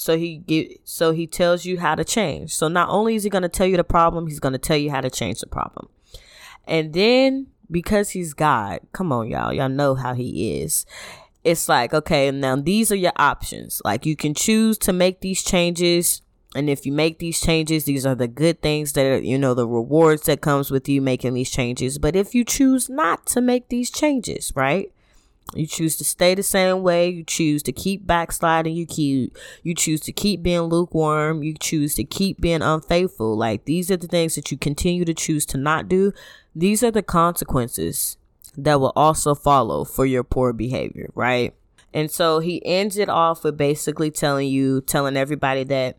So 0.03 0.19
he 0.19 0.39
give, 0.39 0.69
so 0.85 1.13
he 1.13 1.27
tells 1.27 1.65
you 1.65 1.79
how 1.79 1.95
to 1.95 2.05
change. 2.05 2.55
So 2.55 2.69
not 2.69 2.89
only 2.89 3.15
is 3.15 3.23
he 3.23 3.31
going 3.31 3.43
to 3.43 3.49
tell 3.49 3.67
you 3.67 3.77
the 3.77 3.85
problem, 3.85 4.27
he's 4.27 4.41
going 4.41 4.53
to 4.53 4.59
tell 4.59 4.77
you 4.77 4.91
how 4.91 5.01
to 5.01 5.11
change 5.11 5.41
the 5.41 5.47
problem. 5.47 5.89
And 6.67 6.93
then 6.93 7.47
because 7.71 8.11
he's 8.11 8.35
God, 8.35 8.81
come 8.93 9.13
on 9.13 9.29
y'all, 9.29 9.53
y'all 9.53 9.69
know 9.69 9.95
how 9.95 10.15
he 10.15 10.61
is. 10.61 10.85
It's 11.45 11.69
like, 11.69 11.95
okay, 11.95 12.31
now 12.31 12.57
these 12.57 12.93
are 12.93 12.97
your 12.97 13.13
options. 13.17 13.81
Like 13.85 14.05
you 14.05 14.17
can 14.17 14.35
choose 14.35 14.77
to 14.79 14.93
make 14.93 15.21
these 15.21 15.43
changes 15.43 16.23
and 16.55 16.69
if 16.69 16.85
you 16.85 16.93
make 16.93 17.19
these 17.19 17.41
changes, 17.41 17.85
these 17.85 18.05
are 18.05 18.15
the 18.15 18.29
good 18.29 18.61
things 18.61 18.93
that 18.93 19.07
are, 19.07 19.19
you 19.19 19.39
know, 19.39 19.55
the 19.55 19.67
rewards 19.67 20.23
that 20.23 20.43
comes 20.43 20.71
with 20.71 20.87
you 20.89 21.01
making 21.01 21.33
these 21.33 21.51
changes. 21.51 21.99
But 21.99 22.15
if 22.15 22.35
you 22.35 22.45
choose 22.45 22.91
not 22.91 23.27
to 23.29 23.41
make 23.41 23.69
these 23.69 23.91
changes, 23.91 24.53
right? 24.55 24.93
You 25.55 25.67
choose 25.67 25.97
to 25.99 26.05
stay 26.05 26.35
the 26.35 26.43
same 26.43 26.83
way. 26.83 27.11
You 27.11 27.25
choose 27.25 27.63
to 27.65 27.73
keep 27.73 28.07
backsliding. 28.07 28.75
You 28.75 28.87
keep 28.87 29.37
you 29.63 29.75
choose 29.75 30.01
to 30.03 30.13
keep 30.13 30.43
being 30.43 30.63
lukewarm. 30.63 31.43
You 31.43 31.55
choose 31.55 31.95
to 31.97 32.05
keep 32.05 32.41
being 32.41 32.63
unfaithful. 32.63 33.37
Like 33.37 33.65
these 33.65 33.91
are 33.91 33.97
the 33.97 34.09
things 34.09 34.35
that 34.35 34.51
you 34.51 34.57
continue 34.57 35.05
to 35.05 35.15
choose 35.15 35.45
to 35.47 35.59
not 35.59 35.89
do. 35.89 36.13
These 36.55 36.83
are 36.83 36.91
the 36.91 37.03
consequences 37.03 38.17
that 38.57 38.81
will 38.81 38.93
also 38.97 39.35
follow 39.35 39.85
for 39.85 40.07
your 40.07 40.25
poor 40.25 40.53
behavior, 40.53 41.11
right? 41.15 41.55
And 41.95 42.11
so 42.11 42.39
he 42.39 42.65
ends 42.65 42.97
it 42.97 43.09
off 43.09 43.45
with 43.45 43.57
basically 43.57 44.11
telling 44.11 44.49
you, 44.49 44.81
telling 44.81 45.17
everybody 45.17 45.65
that 45.65 45.99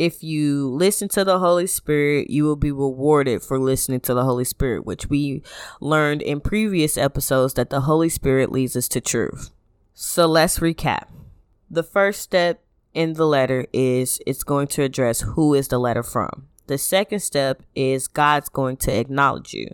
if 0.00 0.24
you 0.24 0.70
listen 0.70 1.08
to 1.08 1.26
the 1.26 1.40
Holy 1.40 1.66
Spirit, 1.66 2.30
you 2.30 2.44
will 2.44 2.56
be 2.56 2.72
rewarded 2.72 3.42
for 3.42 3.58
listening 3.58 4.00
to 4.00 4.14
the 4.14 4.24
Holy 4.24 4.46
Spirit, 4.46 4.86
which 4.86 5.10
we 5.10 5.42
learned 5.78 6.22
in 6.22 6.40
previous 6.40 6.96
episodes 6.96 7.52
that 7.52 7.68
the 7.68 7.82
Holy 7.82 8.08
Spirit 8.08 8.50
leads 8.50 8.74
us 8.76 8.88
to 8.88 9.02
truth. 9.02 9.50
So 9.92 10.24
let's 10.24 10.58
recap. 10.60 11.08
The 11.70 11.82
first 11.82 12.22
step 12.22 12.62
in 12.94 13.12
the 13.12 13.26
letter 13.26 13.66
is 13.74 14.18
it's 14.26 14.42
going 14.42 14.68
to 14.68 14.82
address 14.82 15.20
who 15.20 15.52
is 15.52 15.68
the 15.68 15.78
letter 15.78 16.02
from. 16.02 16.48
The 16.66 16.78
second 16.78 17.20
step 17.20 17.62
is 17.74 18.08
God's 18.08 18.48
going 18.48 18.78
to 18.78 18.98
acknowledge 18.98 19.52
you. 19.52 19.68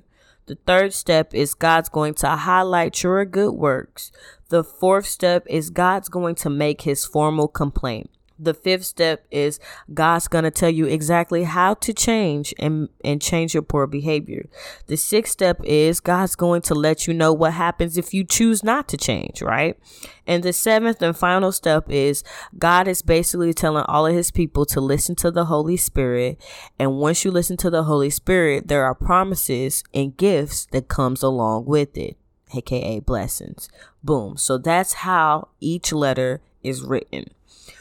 The 0.46 0.58
third 0.66 0.92
step 0.92 1.34
is 1.36 1.54
God's 1.54 1.88
going 1.88 2.14
to 2.14 2.30
highlight 2.30 3.00
your 3.00 3.24
good 3.24 3.52
works. 3.52 4.10
The 4.48 4.64
fourth 4.64 5.06
step 5.06 5.46
is 5.48 5.70
God's 5.70 6.08
going 6.08 6.34
to 6.36 6.50
make 6.50 6.82
his 6.82 7.04
formal 7.04 7.46
complaint. 7.46 8.10
The 8.38 8.54
fifth 8.54 8.84
step 8.84 9.24
is 9.30 9.58
God's 9.92 10.28
going 10.28 10.44
to 10.44 10.50
tell 10.50 10.70
you 10.70 10.86
exactly 10.86 11.44
how 11.44 11.74
to 11.74 11.92
change 11.92 12.54
and, 12.58 12.88
and 13.02 13.20
change 13.20 13.54
your 13.54 13.62
poor 13.62 13.86
behavior. 13.86 14.46
The 14.86 14.96
sixth 14.96 15.32
step 15.32 15.60
is 15.64 16.00
God's 16.00 16.36
going 16.36 16.62
to 16.62 16.74
let 16.74 17.06
you 17.06 17.14
know 17.14 17.32
what 17.32 17.54
happens 17.54 17.96
if 17.96 18.12
you 18.12 18.24
choose 18.24 18.62
not 18.62 18.88
to 18.88 18.96
change, 18.96 19.40
right? 19.40 19.78
And 20.26 20.42
the 20.42 20.52
seventh 20.52 21.00
and 21.00 21.16
final 21.16 21.50
step 21.50 21.88
is 21.88 22.22
God 22.58 22.88
is 22.88 23.00
basically 23.00 23.54
telling 23.54 23.84
all 23.88 24.06
of 24.06 24.14
his 24.14 24.30
people 24.30 24.66
to 24.66 24.80
listen 24.80 25.14
to 25.16 25.30
the 25.30 25.46
Holy 25.46 25.76
Spirit. 25.76 26.38
And 26.78 26.98
once 26.98 27.24
you 27.24 27.30
listen 27.30 27.56
to 27.58 27.70
the 27.70 27.84
Holy 27.84 28.10
Spirit, 28.10 28.68
there 28.68 28.84
are 28.84 28.94
promises 28.94 29.82
and 29.94 30.16
gifts 30.16 30.66
that 30.72 30.88
comes 30.88 31.22
along 31.22 31.64
with 31.66 31.96
it, 31.96 32.16
aka 32.54 33.00
blessings. 33.00 33.68
Boom. 34.04 34.36
So 34.36 34.58
that's 34.58 34.92
how 34.92 35.48
each 35.60 35.92
letter 35.92 36.42
is 36.62 36.82
written. 36.82 37.30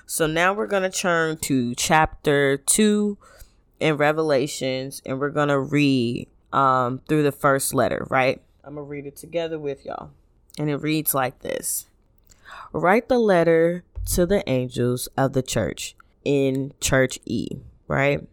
So 0.05 0.27
now 0.27 0.53
we're 0.53 0.67
going 0.67 0.89
to 0.89 0.97
turn 0.97 1.37
to 1.39 1.75
chapter 1.75 2.57
2 2.57 3.17
in 3.79 3.97
Revelations 3.97 5.01
and 5.05 5.19
we're 5.19 5.29
going 5.29 5.49
to 5.49 5.59
read 5.59 6.27
um, 6.53 7.01
through 7.07 7.23
the 7.23 7.31
first 7.31 7.73
letter, 7.73 8.05
right? 8.09 8.41
I'm 8.63 8.75
going 8.75 8.85
to 8.85 8.89
read 8.89 9.05
it 9.05 9.15
together 9.15 9.59
with 9.59 9.85
y'all. 9.85 10.11
And 10.57 10.69
it 10.69 10.77
reads 10.77 11.13
like 11.13 11.39
this 11.39 11.87
Write 12.71 13.09
the 13.09 13.19
letter 13.19 13.83
to 14.13 14.25
the 14.25 14.47
angels 14.49 15.07
of 15.17 15.33
the 15.33 15.43
church 15.43 15.95
in 16.23 16.73
church 16.79 17.19
E, 17.25 17.49
right? 17.87 18.27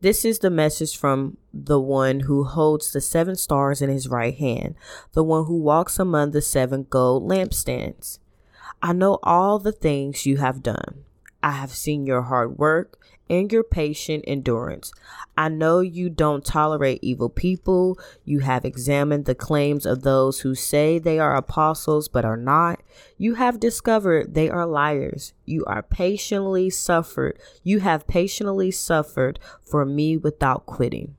This 0.00 0.24
is 0.24 0.40
the 0.40 0.50
message 0.50 0.96
from 0.96 1.38
the 1.54 1.80
one 1.80 2.20
who 2.20 2.44
holds 2.44 2.92
the 2.92 3.00
seven 3.00 3.34
stars 3.34 3.80
in 3.80 3.88
his 3.88 4.08
right 4.08 4.36
hand, 4.36 4.74
the 5.12 5.24
one 5.24 5.46
who 5.46 5.56
walks 5.56 5.98
among 5.98 6.32
the 6.32 6.42
seven 6.42 6.86
gold 6.88 7.28
lampstands. 7.28 8.18
I 8.82 8.92
know 8.92 9.18
all 9.22 9.58
the 9.58 9.72
things 9.72 10.26
you 10.26 10.36
have 10.36 10.62
done. 10.62 11.04
I 11.42 11.52
have 11.52 11.70
seen 11.70 12.06
your 12.06 12.22
hard 12.22 12.58
work 12.58 12.98
and 13.28 13.50
your 13.50 13.62
patient 13.62 14.24
endurance. 14.26 14.92
I 15.36 15.48
know 15.48 15.80
you 15.80 16.08
don't 16.08 16.44
tolerate 16.44 17.00
evil 17.02 17.28
people. 17.28 17.98
You 18.24 18.40
have 18.40 18.64
examined 18.64 19.24
the 19.24 19.34
claims 19.34 19.86
of 19.86 20.02
those 20.02 20.40
who 20.40 20.54
say 20.54 20.98
they 20.98 21.18
are 21.18 21.36
apostles 21.36 22.08
but 22.08 22.24
are 22.24 22.36
not. 22.36 22.82
You 23.18 23.34
have 23.34 23.60
discovered 23.60 24.34
they 24.34 24.48
are 24.48 24.66
liars. 24.66 25.32
You 25.44 25.64
are 25.66 25.82
patiently 25.82 26.70
suffered. 26.70 27.38
You 27.62 27.80
have 27.80 28.06
patiently 28.06 28.70
suffered 28.70 29.38
for 29.64 29.84
me 29.84 30.16
without 30.16 30.66
quitting. 30.66 31.16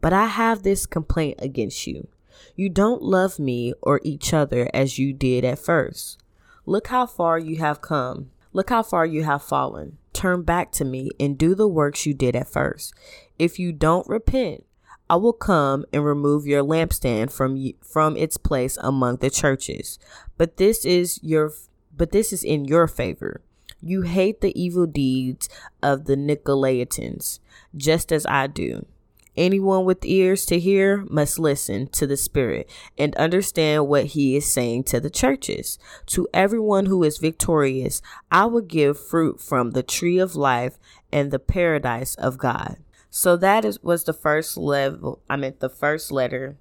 But 0.00 0.12
I 0.12 0.26
have 0.26 0.62
this 0.62 0.86
complaint 0.86 1.38
against 1.40 1.86
you. 1.86 2.08
You 2.54 2.68
don't 2.68 3.02
love 3.02 3.38
me 3.38 3.72
or 3.82 4.00
each 4.02 4.32
other 4.32 4.68
as 4.72 4.98
you 4.98 5.12
did 5.12 5.44
at 5.44 5.58
first. 5.58 6.18
Look 6.66 6.88
how 6.88 7.06
far 7.06 7.38
you 7.38 7.56
have 7.56 7.80
come. 7.80 8.30
Look 8.52 8.70
how 8.70 8.82
far 8.82 9.06
you 9.06 9.22
have 9.22 9.42
fallen. 9.42 9.98
Turn 10.12 10.42
back 10.42 10.72
to 10.72 10.84
me 10.84 11.10
and 11.20 11.38
do 11.38 11.54
the 11.54 11.68
works 11.68 12.06
you 12.06 12.12
did 12.12 12.34
at 12.34 12.48
first. 12.48 12.92
If 13.38 13.58
you 13.58 13.72
don't 13.72 14.08
repent, 14.08 14.64
I 15.08 15.14
will 15.16 15.32
come 15.32 15.84
and 15.92 16.04
remove 16.04 16.46
your 16.46 16.64
lampstand 16.64 17.30
from 17.30 17.72
from 17.80 18.16
its 18.16 18.36
place 18.36 18.76
among 18.80 19.18
the 19.18 19.30
churches. 19.30 20.00
But 20.36 20.56
this 20.56 20.84
is 20.84 21.20
your 21.22 21.52
but 21.96 22.10
this 22.10 22.32
is 22.32 22.42
in 22.42 22.64
your 22.64 22.88
favor. 22.88 23.42
You 23.80 24.02
hate 24.02 24.40
the 24.40 24.58
evil 24.60 24.86
deeds 24.86 25.48
of 25.82 26.06
the 26.06 26.16
Nicolaitans, 26.16 27.38
just 27.76 28.10
as 28.10 28.26
I 28.26 28.48
do. 28.48 28.86
Anyone 29.36 29.84
with 29.84 30.04
ears 30.04 30.46
to 30.46 30.58
hear 30.58 31.04
must 31.08 31.38
listen 31.38 31.88
to 31.88 32.06
the 32.06 32.16
Spirit 32.16 32.70
and 32.96 33.14
understand 33.16 33.88
what 33.88 34.06
he 34.06 34.36
is 34.36 34.50
saying 34.50 34.84
to 34.84 35.00
the 35.00 35.10
churches. 35.10 35.78
To 36.06 36.26
everyone 36.32 36.86
who 36.86 37.02
is 37.02 37.18
victorious, 37.18 38.00
I 38.30 38.46
will 38.46 38.62
give 38.62 38.98
fruit 38.98 39.40
from 39.40 39.72
the 39.72 39.82
tree 39.82 40.18
of 40.18 40.36
life 40.36 40.78
and 41.12 41.30
the 41.30 41.38
paradise 41.38 42.14
of 42.14 42.38
God. 42.38 42.76
So 43.10 43.36
that 43.36 43.64
is 43.64 43.82
was 43.82 44.04
the 44.04 44.12
first 44.12 44.56
level. 44.56 45.22
I 45.28 45.36
meant 45.36 45.60
the 45.60 45.70
first 45.70 46.12
letter 46.12 46.56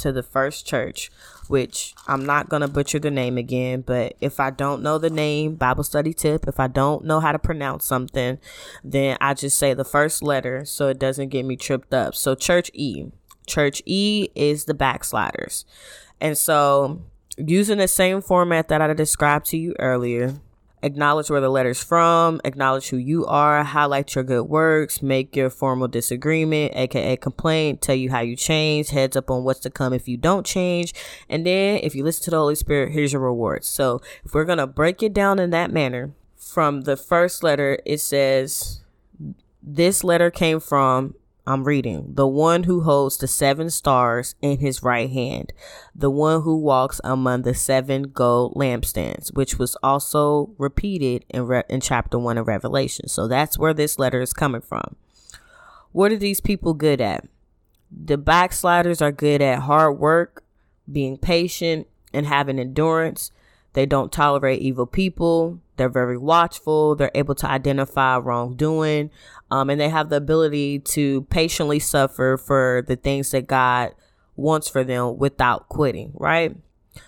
to 0.00 0.12
the 0.12 0.22
first 0.22 0.66
church, 0.66 1.10
which 1.48 1.94
I'm 2.06 2.24
not 2.24 2.48
going 2.48 2.62
to 2.62 2.68
butcher 2.68 2.98
the 2.98 3.10
name 3.10 3.38
again, 3.38 3.82
but 3.82 4.14
if 4.20 4.40
I 4.40 4.50
don't 4.50 4.82
know 4.82 4.98
the 4.98 5.10
name, 5.10 5.56
Bible 5.56 5.84
study 5.84 6.12
tip, 6.12 6.46
if 6.46 6.60
I 6.60 6.66
don't 6.66 7.04
know 7.04 7.20
how 7.20 7.32
to 7.32 7.38
pronounce 7.38 7.84
something, 7.84 8.38
then 8.84 9.16
I 9.20 9.34
just 9.34 9.58
say 9.58 9.74
the 9.74 9.84
first 9.84 10.22
letter 10.22 10.64
so 10.64 10.88
it 10.88 10.98
doesn't 10.98 11.28
get 11.28 11.44
me 11.44 11.56
tripped 11.56 11.94
up. 11.94 12.14
So, 12.14 12.34
church 12.34 12.70
E. 12.74 13.06
Church 13.46 13.82
E 13.86 14.28
is 14.34 14.66
the 14.66 14.74
backsliders. 14.74 15.64
And 16.20 16.36
so, 16.36 17.02
using 17.36 17.78
the 17.78 17.88
same 17.88 18.20
format 18.20 18.68
that 18.68 18.80
I 18.80 18.92
described 18.92 19.46
to 19.46 19.56
you 19.56 19.74
earlier, 19.78 20.34
acknowledge 20.82 21.30
where 21.30 21.40
the 21.40 21.48
letter's 21.48 21.82
from, 21.82 22.40
acknowledge 22.44 22.88
who 22.88 22.96
you 22.96 23.26
are, 23.26 23.62
highlight 23.62 24.14
your 24.14 24.24
good 24.24 24.44
works, 24.44 25.02
make 25.02 25.36
your 25.36 25.50
formal 25.50 25.88
disagreement, 25.88 26.72
aka 26.74 27.16
complaint, 27.16 27.82
tell 27.82 27.94
you 27.94 28.10
how 28.10 28.20
you 28.20 28.36
change, 28.36 28.90
heads 28.90 29.16
up 29.16 29.30
on 29.30 29.44
what's 29.44 29.60
to 29.60 29.70
come 29.70 29.92
if 29.92 30.08
you 30.08 30.16
don't 30.16 30.46
change. 30.46 30.94
And 31.28 31.46
then 31.46 31.80
if 31.82 31.94
you 31.94 32.04
listen 32.04 32.24
to 32.24 32.30
the 32.30 32.38
Holy 32.38 32.54
Spirit, 32.54 32.92
here's 32.92 33.12
your 33.12 33.22
rewards. 33.22 33.66
So 33.66 34.00
if 34.24 34.34
we're 34.34 34.44
gonna 34.44 34.66
break 34.66 35.02
it 35.02 35.12
down 35.12 35.38
in 35.38 35.50
that 35.50 35.72
manner, 35.72 36.12
from 36.36 36.82
the 36.82 36.96
first 36.96 37.42
letter, 37.42 37.78
it 37.84 37.98
says 37.98 38.80
this 39.62 40.02
letter 40.02 40.30
came 40.30 40.58
from 40.58 41.14
I'm 41.46 41.64
reading. 41.64 42.12
The 42.14 42.26
one 42.26 42.64
who 42.64 42.82
holds 42.82 43.16
the 43.16 43.26
seven 43.26 43.70
stars 43.70 44.34
in 44.40 44.58
his 44.58 44.82
right 44.82 45.10
hand, 45.10 45.52
the 45.94 46.10
one 46.10 46.42
who 46.42 46.56
walks 46.56 47.00
among 47.02 47.42
the 47.42 47.54
seven 47.54 48.04
gold 48.04 48.54
lampstands, 48.54 49.34
which 49.34 49.58
was 49.58 49.76
also 49.82 50.50
repeated 50.58 51.24
in, 51.28 51.46
Re- 51.46 51.64
in 51.68 51.80
chapter 51.80 52.18
one 52.18 52.38
of 52.38 52.46
Revelation. 52.46 53.08
So 53.08 53.26
that's 53.26 53.58
where 53.58 53.74
this 53.74 53.98
letter 53.98 54.20
is 54.20 54.32
coming 54.32 54.60
from. 54.60 54.96
What 55.92 56.12
are 56.12 56.16
these 56.16 56.40
people 56.40 56.74
good 56.74 57.00
at? 57.00 57.26
The 57.90 58.18
backsliders 58.18 59.02
are 59.02 59.12
good 59.12 59.42
at 59.42 59.60
hard 59.60 59.98
work, 59.98 60.44
being 60.90 61.18
patient, 61.18 61.88
and 62.12 62.26
having 62.26 62.58
endurance. 62.58 63.32
They 63.72 63.86
don't 63.86 64.12
tolerate 64.12 64.60
evil 64.60 64.86
people. 64.86 65.60
They're 65.76 65.88
very 65.88 66.18
watchful. 66.18 66.94
They're 66.94 67.10
able 67.14 67.34
to 67.36 67.48
identify 67.48 68.18
wrongdoing. 68.18 69.10
Um, 69.50 69.70
and 69.70 69.80
they 69.80 69.88
have 69.88 70.10
the 70.10 70.16
ability 70.16 70.80
to 70.80 71.22
patiently 71.22 71.78
suffer 71.78 72.36
for 72.36 72.84
the 72.86 72.96
things 72.96 73.30
that 73.30 73.46
God 73.46 73.92
wants 74.36 74.68
for 74.68 74.84
them 74.84 75.18
without 75.18 75.68
quitting, 75.68 76.12
right? 76.14 76.56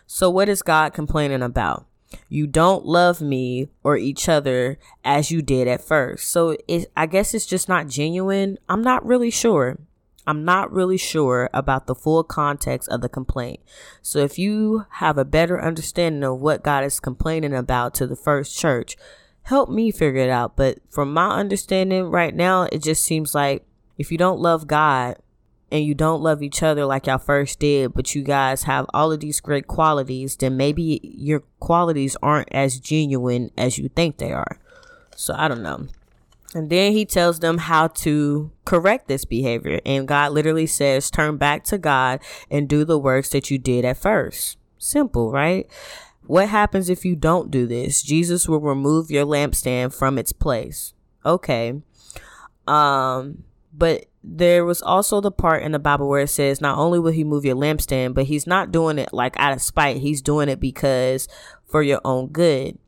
So, 0.07 0.31
what 0.31 0.49
is 0.49 0.63
God 0.63 0.95
complaining 0.95 1.43
about? 1.43 1.87
You 2.29 2.47
don't 2.47 2.85
love 2.85 3.21
me 3.21 3.69
or 3.83 3.97
each 3.97 4.29
other 4.29 4.79
as 5.05 5.31
you 5.31 5.43
did 5.43 5.67
at 5.67 5.83
first. 5.83 6.31
So, 6.31 6.57
it, 6.69 6.91
I 6.97 7.07
guess 7.07 7.35
it's 7.35 7.47
just 7.47 7.69
not 7.69 7.89
genuine. 7.89 8.59
I'm 8.69 8.83
not 8.83 9.05
really 9.05 9.31
sure. 9.31 9.79
I'm 10.27 10.45
not 10.45 10.73
really 10.73 10.97
sure 10.97 11.51
about 11.53 11.87
the 11.87 11.95
full 11.95 12.23
context 12.23 12.89
of 12.89 13.01
the 13.01 13.09
complaint. 13.09 13.61
So 14.03 14.21
if 14.21 14.39
you 14.39 14.87
have 14.91 15.19
a 15.19 15.25
better 15.25 15.61
understanding 15.61 16.23
of 16.23 16.41
what 16.41 16.63
God 16.63 16.85
is 16.85 17.01
complaining 17.01 17.55
about 17.55 17.95
to 17.95 18.07
the 18.07 18.17
first 18.17 18.57
church, 18.57 18.97
help 19.43 19.69
me 19.69 19.91
figure 19.91 20.21
it 20.21 20.31
out. 20.31 20.57
But 20.57 20.79
from 20.89 21.13
my 21.13 21.31
understanding 21.31 22.05
right 22.05 22.35
now, 22.35 22.69
it 22.71 22.83
just 22.83 23.03
seems 23.03 23.35
like 23.35 23.65
if 23.99 24.13
you 24.13 24.19
don't 24.19 24.41
love 24.41 24.67
God 24.67 25.17
and 25.73 25.85
you 25.85 25.95
don't 25.95 26.23
love 26.23 26.43
each 26.43 26.63
other 26.63 26.85
like 26.85 27.07
y'all 27.07 27.19
first 27.19 27.59
did, 27.59 27.95
but 27.95 28.15
you 28.15 28.23
guys 28.23 28.65
have 28.65 28.87
all 28.95 29.11
of 29.11 29.21
these 29.21 29.41
great 29.41 29.67
qualities, 29.67 30.37
then 30.37 30.57
maybe 30.57 31.01
your 31.03 31.41
qualities 31.59 32.17
aren't 32.23 32.53
as 32.53 32.79
genuine 32.79 33.51
as 33.57 33.79
you 33.79 33.89
think 33.89 34.19
they 34.19 34.33
are. 34.33 34.61
So 35.17 35.35
I 35.37 35.49
don't 35.49 35.63
know. 35.63 35.89
And 36.55 36.69
then 36.69 36.93
he 36.93 37.07
tells 37.07 37.41
them 37.41 37.59
how 37.59 37.89
to 37.89 38.51
correct 38.65 39.09
this 39.09 39.25
behavior. 39.25 39.81
And 39.87 40.07
God 40.07 40.33
literally 40.33 40.67
says, 40.67 41.11
turn 41.11 41.39
back 41.39 41.65
to 41.65 41.79
God 41.79 42.21
and 42.51 42.69
do 42.69 42.85
the 42.85 42.99
works 42.99 43.31
that 43.31 43.51
you 43.51 43.59
did 43.59 43.85
at 43.85 43.97
first. 43.97 44.59
Simple, 44.79 45.31
right? 45.31 45.67
What 46.27 46.49
happens 46.49 46.91
if 46.91 47.05
you 47.05 47.17
don't 47.17 47.51
do 47.51 47.67
this? 47.67 48.03
Jesus 48.03 48.49
will 48.49 48.61
remove 48.61 49.11
your 49.11 49.25
lampstand 49.25 49.95
from 49.95 50.19
its 50.19 50.33
place. 50.33 50.93
Okay. 51.25 51.81
Um, 52.67 53.45
but 53.73 54.07
there 54.23 54.65
was 54.65 54.83
also 54.83 55.21
the 55.21 55.33
part 55.33 55.63
in 55.63 55.73
the 55.73 55.79
Bible 55.79 56.09
where 56.09 56.23
it 56.23 56.29
says 56.29 56.61
not 56.61 56.79
only 56.79 56.99
will 56.99 57.13
he 57.13 57.25
move 57.25 57.45
your 57.45 57.57
lampstand, 57.57 58.15
but 58.15 58.27
he's 58.27 58.47
not 58.47 58.71
doing 58.71 58.99
it 58.99 59.13
like 59.13 59.39
out 59.39 59.53
of 59.53 59.63
spite. 59.63 59.97
He's 59.97 60.23
doing 60.23 60.49
it 60.49 60.61
because 60.61 61.29
for 61.67 61.83
your 61.83 62.01
own 62.05 62.29
good. 62.29 62.79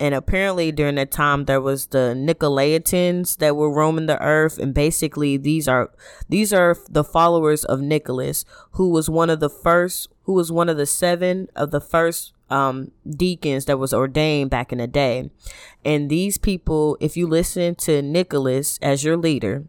And 0.00 0.14
apparently 0.14 0.70
during 0.70 0.94
that 0.94 1.10
time 1.10 1.46
there 1.46 1.60
was 1.60 1.86
the 1.86 2.14
Nicolaitans 2.16 3.38
that 3.38 3.56
were 3.56 3.72
roaming 3.72 4.06
the 4.06 4.20
earth 4.22 4.58
and 4.58 4.72
basically 4.72 5.36
these 5.36 5.66
are 5.66 5.90
these 6.28 6.52
are 6.52 6.76
the 6.88 7.02
followers 7.02 7.64
of 7.64 7.80
Nicholas 7.80 8.44
who 8.72 8.90
was 8.90 9.10
one 9.10 9.28
of 9.28 9.40
the 9.40 9.50
first 9.50 10.08
who 10.22 10.34
was 10.34 10.52
one 10.52 10.68
of 10.68 10.76
the 10.76 10.86
seven 10.86 11.48
of 11.56 11.70
the 11.70 11.80
first 11.80 12.32
um, 12.50 12.92
deacons 13.08 13.64
that 13.66 13.78
was 13.78 13.92
ordained 13.92 14.50
back 14.50 14.72
in 14.72 14.78
the 14.78 14.86
day. 14.86 15.30
And 15.84 16.10
these 16.10 16.38
people, 16.38 16.96
if 17.00 17.16
you 17.16 17.26
listen 17.26 17.74
to 17.76 18.02
Nicholas 18.02 18.78
as 18.82 19.04
your 19.04 19.16
leader, 19.16 19.64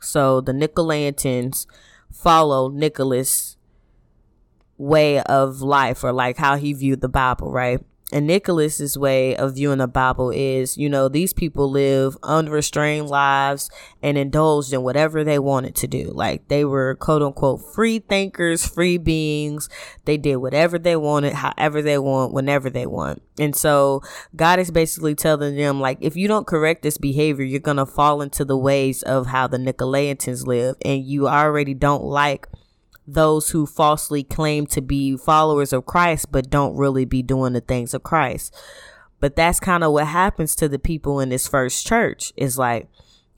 so 0.00 0.40
the 0.40 0.52
Nicolaitans 0.52 1.66
follow 2.10 2.68
Nicholas' 2.68 3.56
way 4.76 5.20
of 5.22 5.62
life 5.62 6.02
or 6.02 6.12
like 6.12 6.38
how 6.38 6.56
he 6.56 6.72
viewed 6.72 7.00
the 7.00 7.08
Bible, 7.08 7.50
right? 7.50 7.80
And 8.12 8.26
Nicholas's 8.26 8.98
way 8.98 9.34
of 9.34 9.54
viewing 9.54 9.78
the 9.78 9.88
Bible 9.88 10.30
is, 10.30 10.76
you 10.76 10.88
know, 10.88 11.08
these 11.08 11.32
people 11.32 11.70
live 11.70 12.16
unrestrained 12.22 13.08
lives 13.08 13.70
and 14.02 14.18
indulged 14.18 14.72
in 14.72 14.82
whatever 14.82 15.24
they 15.24 15.38
wanted 15.38 15.74
to 15.76 15.86
do. 15.86 16.10
Like 16.12 16.48
they 16.48 16.64
were 16.64 16.94
quote 16.96 17.22
unquote 17.22 17.62
free 17.74 18.00
thinkers, 18.00 18.66
free 18.66 18.98
beings. 18.98 19.70
They 20.04 20.18
did 20.18 20.36
whatever 20.36 20.78
they 20.78 20.96
wanted, 20.96 21.32
however 21.32 21.80
they 21.80 21.98
want, 21.98 22.34
whenever 22.34 22.68
they 22.68 22.86
want. 22.86 23.22
And 23.38 23.56
so 23.56 24.02
God 24.36 24.58
is 24.58 24.70
basically 24.70 25.14
telling 25.14 25.56
them, 25.56 25.80
like, 25.80 25.98
if 26.00 26.16
you 26.16 26.28
don't 26.28 26.46
correct 26.46 26.82
this 26.82 26.98
behavior, 26.98 27.44
you're 27.44 27.60
going 27.60 27.78
to 27.78 27.86
fall 27.86 28.20
into 28.20 28.44
the 28.44 28.58
ways 28.58 29.02
of 29.02 29.26
how 29.26 29.46
the 29.46 29.56
Nicolaitans 29.56 30.46
live. 30.46 30.76
And 30.84 31.02
you 31.04 31.28
already 31.28 31.72
don't 31.72 32.04
like 32.04 32.46
those 33.06 33.50
who 33.50 33.66
falsely 33.66 34.22
claim 34.22 34.66
to 34.66 34.80
be 34.80 35.16
followers 35.16 35.72
of 35.72 35.86
Christ 35.86 36.30
but 36.30 36.50
don't 36.50 36.76
really 36.76 37.04
be 37.04 37.22
doing 37.22 37.52
the 37.52 37.60
things 37.60 37.94
of 37.94 38.02
Christ. 38.02 38.54
But 39.20 39.36
that's 39.36 39.60
kind 39.60 39.84
of 39.84 39.92
what 39.92 40.08
happens 40.08 40.56
to 40.56 40.68
the 40.68 40.78
people 40.78 41.20
in 41.20 41.28
this 41.28 41.46
first 41.46 41.86
church. 41.86 42.32
Is 42.36 42.58
like, 42.58 42.88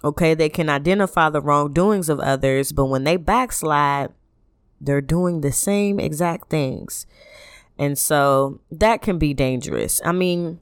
okay, 0.02 0.34
they 0.34 0.48
can 0.48 0.68
identify 0.68 1.30
the 1.30 1.42
wrongdoings 1.42 2.08
of 2.08 2.20
others, 2.20 2.72
but 2.72 2.86
when 2.86 3.04
they 3.04 3.16
backslide, 3.16 4.10
they're 4.80 5.00
doing 5.00 5.40
the 5.40 5.52
same 5.52 5.98
exact 5.98 6.50
things. 6.50 7.06
And 7.78 7.98
so 7.98 8.60
that 8.70 9.02
can 9.02 9.18
be 9.18 9.34
dangerous. 9.34 10.00
I 10.04 10.12
mean, 10.12 10.60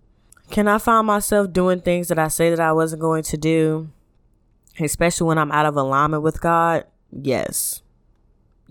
can 0.51 0.69
I 0.69 0.79
find 0.79 1.07
myself 1.07 1.53
doing 1.53 1.81
things 1.81 2.09
that 2.09 2.19
I 2.19 2.29
say 2.29 2.51
that 2.51 2.61
I 2.61 2.73
wasn't 2.73 3.03
going 3.03 3.23
to 3.25 3.37
do? 3.37 3.91
Especially 4.81 5.27
when 5.27 5.39
I'm 5.39 5.53
out 5.53 5.67
of 5.67 5.77
alignment 5.77 6.23
with 6.23 6.41
God? 6.41 6.85
Yes. 7.11 7.83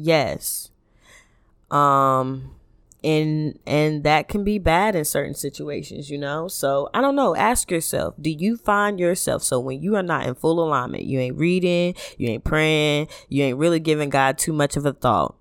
Yes. 0.02 0.72
Um 1.70 2.56
and 3.04 3.58
and 3.66 4.04
that 4.04 4.28
can 4.28 4.44
be 4.44 4.60
bad 4.60 4.96
in 4.96 5.06
certain 5.06 5.34
situations, 5.34 6.10
you 6.10 6.18
know? 6.18 6.48
So, 6.48 6.90
I 6.94 7.02
don't 7.02 7.16
know, 7.16 7.36
ask 7.36 7.72
yourself, 7.72 8.16
do 8.22 8.30
you 8.30 8.58
find 8.58 9.00
yourself 9.00 9.44
so 9.44 9.60
when 9.60 9.82
you 9.82 9.96
are 9.96 10.04
not 10.04 10.28
in 10.28 10.36
full 10.36 10.64
alignment, 10.64 11.06
you 11.06 11.20
ain't 11.20 11.38
reading, 11.38 11.96
you 12.18 12.30
ain't 12.30 12.44
praying, 12.44 13.08
you 13.30 13.44
ain't 13.44 13.58
really 13.58 13.80
giving 13.80 14.10
God 14.10 14.38
too 14.38 14.54
much 14.54 14.78
of 14.78 14.86
a 14.86 14.94
thought. 14.94 15.36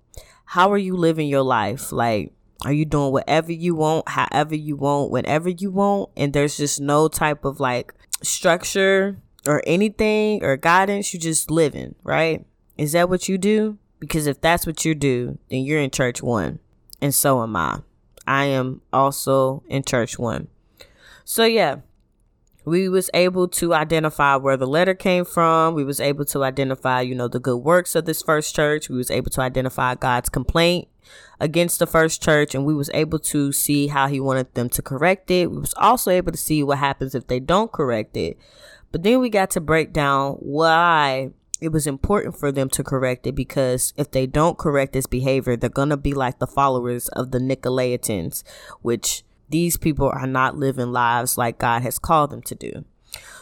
How 0.45 0.71
are 0.71 0.77
you 0.77 0.95
living 0.95 1.27
your 1.27 1.43
life? 1.43 1.91
Like 1.91 2.33
are 2.63 2.73
you 2.73 2.85
doing 2.85 3.11
whatever 3.11 3.51
you 3.51 3.75
want, 3.75 4.09
however 4.09 4.55
you 4.55 4.75
want, 4.75 5.11
whenever 5.11 5.49
you 5.49 5.71
want, 5.71 6.09
and 6.15 6.33
there's 6.33 6.57
just 6.57 6.79
no 6.79 7.07
type 7.07 7.43
of 7.43 7.59
like 7.59 7.93
structure 8.21 9.17
or 9.47 9.63
anything 9.65 10.43
or 10.43 10.57
guidance, 10.57 11.13
you 11.13 11.19
just 11.19 11.49
living, 11.49 11.95
right? 12.03 12.45
Is 12.77 12.91
that 12.91 13.09
what 13.09 13.27
you 13.27 13.37
do? 13.37 13.77
Because 14.01 14.27
if 14.27 14.41
that's 14.41 14.65
what 14.65 14.83
you 14.83 14.95
do, 14.95 15.37
then 15.49 15.61
you're 15.61 15.79
in 15.79 15.91
church 15.91 16.21
one. 16.21 16.59
And 17.01 17.15
so 17.15 17.41
am 17.41 17.55
I. 17.55 17.81
I 18.27 18.45
am 18.45 18.81
also 18.91 19.63
in 19.69 19.83
church 19.83 20.19
one. 20.19 20.47
So 21.23 21.45
yeah, 21.45 21.77
we 22.65 22.89
was 22.89 23.11
able 23.13 23.47
to 23.47 23.73
identify 23.73 24.35
where 24.35 24.57
the 24.57 24.67
letter 24.67 24.95
came 24.95 25.23
from. 25.23 25.75
We 25.75 25.83
was 25.83 25.99
able 25.99 26.25
to 26.25 26.43
identify, 26.43 27.01
you 27.01 27.15
know, 27.15 27.27
the 27.27 27.39
good 27.39 27.57
works 27.57 27.95
of 27.95 28.05
this 28.05 28.23
first 28.23 28.55
church. 28.55 28.89
We 28.89 28.97
was 28.97 29.11
able 29.11 29.29
to 29.31 29.41
identify 29.41 29.95
God's 29.95 30.29
complaint 30.29 30.87
against 31.39 31.79
the 31.79 31.87
first 31.87 32.23
church 32.23 32.55
and 32.55 32.65
we 32.65 32.73
was 32.73 32.89
able 32.93 33.19
to 33.19 33.51
see 33.51 33.87
how 33.87 34.07
he 34.07 34.19
wanted 34.19 34.53
them 34.55 34.69
to 34.69 34.81
correct 34.81 35.29
it. 35.29 35.51
We 35.51 35.57
was 35.57 35.73
also 35.75 36.09
able 36.09 36.31
to 36.31 36.37
see 36.37 36.63
what 36.63 36.79
happens 36.79 37.13
if 37.13 37.27
they 37.27 37.39
don't 37.39 37.71
correct 37.71 38.17
it. 38.17 38.37
But 38.91 39.03
then 39.03 39.19
we 39.19 39.29
got 39.29 39.51
to 39.51 39.61
break 39.61 39.93
down 39.93 40.33
why 40.33 41.31
it 41.61 41.71
was 41.71 41.85
important 41.85 42.37
for 42.37 42.51
them 42.51 42.69
to 42.69 42.83
correct 42.83 43.27
it 43.27 43.35
because 43.35 43.93
if 43.95 44.09
they 44.09 44.25
don't 44.25 44.57
correct 44.57 44.93
this 44.93 45.05
behavior, 45.05 45.55
they're 45.55 45.69
going 45.69 45.89
to 45.89 45.97
be 45.97 46.13
like 46.13 46.39
the 46.39 46.47
followers 46.47 47.07
of 47.09 47.29
the 47.29 47.37
Nicolaitans, 47.37 48.43
which 48.81 49.23
these 49.47 49.77
people 49.77 50.09
are 50.09 50.27
not 50.27 50.57
living 50.57 50.91
lives 50.91 51.37
like 51.37 51.59
God 51.59 51.83
has 51.83 51.99
called 51.99 52.31
them 52.31 52.41
to 52.43 52.55
do. 52.55 52.83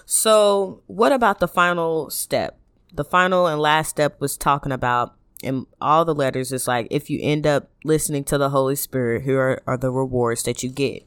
So, 0.05 0.81
what 0.87 1.11
about 1.13 1.39
the 1.39 1.47
final 1.47 2.09
step? 2.09 2.59
The 2.93 3.05
final 3.05 3.47
and 3.47 3.61
last 3.61 3.89
step 3.89 4.19
was 4.19 4.35
talking 4.35 4.71
about 4.71 5.15
in 5.41 5.65
all 5.79 6.03
the 6.03 6.15
letters 6.15 6.51
is 6.51 6.67
like 6.67 6.87
if 6.89 7.09
you 7.09 7.19
end 7.21 7.47
up 7.47 7.69
listening 7.85 8.25
to 8.25 8.37
the 8.37 8.49
Holy 8.49 8.75
Spirit, 8.75 9.23
here 9.23 9.39
are, 9.39 9.61
are 9.65 9.77
the 9.77 9.91
rewards 9.91 10.43
that 10.43 10.63
you 10.63 10.69
get. 10.69 11.03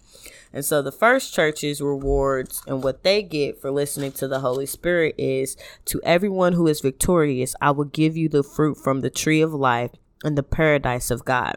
And 0.53 0.65
so 0.65 0.83
the 0.83 0.93
first 0.93 1.33
church's 1.33 1.81
rewards 1.81 2.63
and 2.67 2.83
what 2.83 3.03
they 3.03 3.23
get 3.23 3.61
for 3.61 3.71
listening 3.71 4.13
to 4.13 4.29
the 4.29 4.41
Holy 4.41 4.67
Spirit 4.67 5.15
is 5.17 5.57
to 5.87 6.01
everyone 6.05 6.53
who 6.53 6.67
is 6.67 6.81
victorious, 6.81 7.55
I 7.61 7.71
will 7.71 7.85
give 7.85 8.17
you 8.17 8.29
the 8.29 8.43
fruit 8.43 8.77
from 8.77 9.01
the 9.01 9.11
tree 9.11 9.41
of 9.41 9.55
life 9.55 9.93
and 10.23 10.37
the 10.37 10.43
paradise 10.43 11.11
of 11.11 11.25
God. 11.25 11.57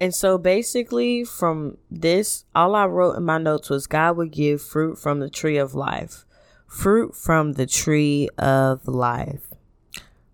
And 0.00 0.14
so 0.14 0.36
basically, 0.36 1.24
from 1.24 1.78
this, 1.90 2.44
all 2.54 2.74
I 2.74 2.84
wrote 2.86 3.16
in 3.16 3.24
my 3.24 3.38
notes 3.38 3.70
was 3.70 3.86
God 3.86 4.16
would 4.16 4.30
give 4.30 4.62
fruit 4.62 4.98
from 4.98 5.20
the 5.20 5.30
tree 5.30 5.56
of 5.56 5.74
life. 5.74 6.24
Fruit 6.66 7.16
from 7.16 7.54
the 7.54 7.66
tree 7.66 8.28
of 8.36 8.86
life. 8.86 9.48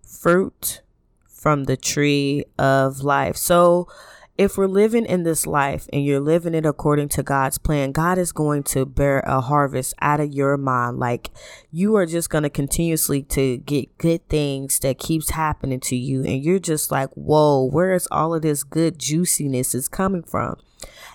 Fruit 0.05 0.81
from 1.27 1.63
the 1.65 1.77
tree 1.77 2.43
of 2.57 3.03
life. 3.03 3.37
So, 3.37 3.87
if 4.35 4.57
we're 4.57 4.67
living 4.67 5.05
in 5.05 5.23
this 5.23 5.45
life 5.45 5.87
and 5.93 6.03
you're 6.03 6.19
living 6.19 6.55
it 6.55 6.65
according 6.65 7.09
to 7.09 7.23
God's 7.23 7.59
plan, 7.59 7.91
God 7.91 8.17
is 8.17 8.31
going 8.31 8.63
to 8.63 8.85
bear 8.85 9.19
a 9.19 9.41
harvest 9.41 9.93
out 10.01 10.19
of 10.19 10.33
your 10.33 10.57
mind. 10.57 10.97
Like 10.97 11.29
you 11.71 11.95
are 11.95 12.07
just 12.07 12.31
going 12.31 12.43
to 12.43 12.49
continuously 12.49 13.21
to 13.23 13.57
get 13.57 13.97
good 13.99 14.27
things 14.29 14.79
that 14.79 14.97
keeps 14.97 15.31
happening 15.31 15.79
to 15.81 15.95
you. 15.95 16.23
And 16.23 16.43
you're 16.43 16.59
just 16.59 16.91
like, 16.91 17.09
whoa, 17.11 17.63
where 17.63 17.93
is 17.93 18.07
all 18.09 18.33
of 18.33 18.41
this 18.41 18.63
good 18.63 18.97
juiciness 18.97 19.75
is 19.75 19.87
coming 19.87 20.23
from? 20.23 20.57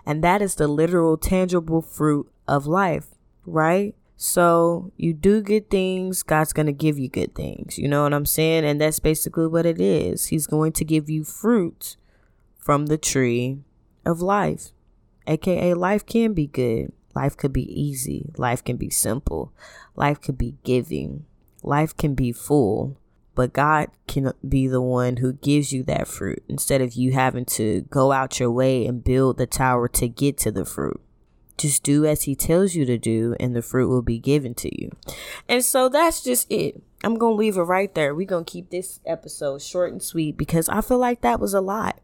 And 0.07 0.22
that 0.22 0.40
is 0.40 0.54
the 0.54 0.68
literal 0.68 1.16
tangible 1.16 1.83
fruit 1.83 2.31
of 2.46 2.66
life, 2.66 3.09
right? 3.44 3.94
So 4.16 4.92
you 4.96 5.12
do 5.12 5.42
good 5.42 5.70
things, 5.70 6.22
God's 6.22 6.52
going 6.52 6.66
to 6.66 6.72
give 6.72 6.98
you 6.98 7.09
good 7.09 7.35
things. 7.35 7.78
You 7.78 7.88
know 7.88 8.04
what 8.04 8.14
I'm 8.14 8.26
saying? 8.26 8.64
And 8.64 8.81
that's 8.81 8.98
basically 8.98 9.46
what 9.46 9.66
it 9.66 9.81
is. 9.81 10.26
He's 10.26 10.46
going 10.46 10.72
to 10.72 10.85
give 10.85 11.11
you 11.11 11.24
fruit 11.24 11.96
from 12.68 12.85
the 12.85 12.98
tree 12.98 13.57
of 14.04 14.20
life. 14.20 14.72
AKA, 15.26 15.72
life 15.72 16.04
can 16.04 16.35
be 16.35 16.46
good. 16.46 16.92
Life 17.14 17.35
could 17.35 17.50
be 17.50 17.64
easy. 17.64 18.31
Life 18.37 18.62
can 18.62 18.76
be 18.76 18.90
simple. 18.90 19.54
Life 19.96 20.20
could 20.20 20.37
be 20.37 20.59
giving. 20.64 21.24
Life 21.62 21.96
can 21.96 22.14
be 22.14 22.31
full. 22.31 23.00
But 23.35 23.54
God 23.54 23.88
can 24.07 24.35
be 24.46 24.68
the 24.68 24.83
one 24.83 25.16
who 25.16 25.33
gives 25.33 25.72
you 25.72 25.83
that 25.85 26.09
fruit 26.09 26.44
instead 26.46 26.83
of 26.83 26.92
you 26.92 27.12
having 27.12 27.46
to 27.57 27.87
go 27.88 28.12
out 28.12 28.38
your 28.38 28.50
way 28.50 28.85
and 28.85 29.02
build 29.02 29.38
the 29.38 29.46
tower 29.46 29.88
to 29.88 30.07
get 30.07 30.37
to 30.37 30.50
the 30.50 30.66
fruit. 30.66 31.00
Just 31.57 31.83
do 31.83 32.04
as 32.04 32.24
He 32.24 32.35
tells 32.35 32.74
you 32.74 32.85
to 32.85 32.98
do, 32.98 33.35
and 33.40 33.57
the 33.57 33.62
fruit 33.62 33.88
will 33.88 34.02
be 34.02 34.18
given 34.18 34.54
to 34.57 34.70
you. 34.78 34.90
And 35.48 35.64
so 35.64 35.88
that's 35.88 36.22
just 36.22 36.46
it. 36.52 36.83
I'm 37.02 37.14
going 37.14 37.33
to 37.33 37.38
leave 37.38 37.57
it 37.57 37.62
right 37.62 37.94
there. 37.94 38.14
We're 38.14 38.26
going 38.26 38.44
to 38.44 38.52
keep 38.52 38.68
this 38.68 39.00
episode 39.07 39.62
short 39.62 39.90
and 39.90 40.02
sweet 40.02 40.37
because 40.37 40.68
I 40.68 40.83
feel 40.83 40.98
like 40.98 41.22
that 41.22 41.40
was 41.40 41.54
a 41.54 41.62
lot 41.62 42.00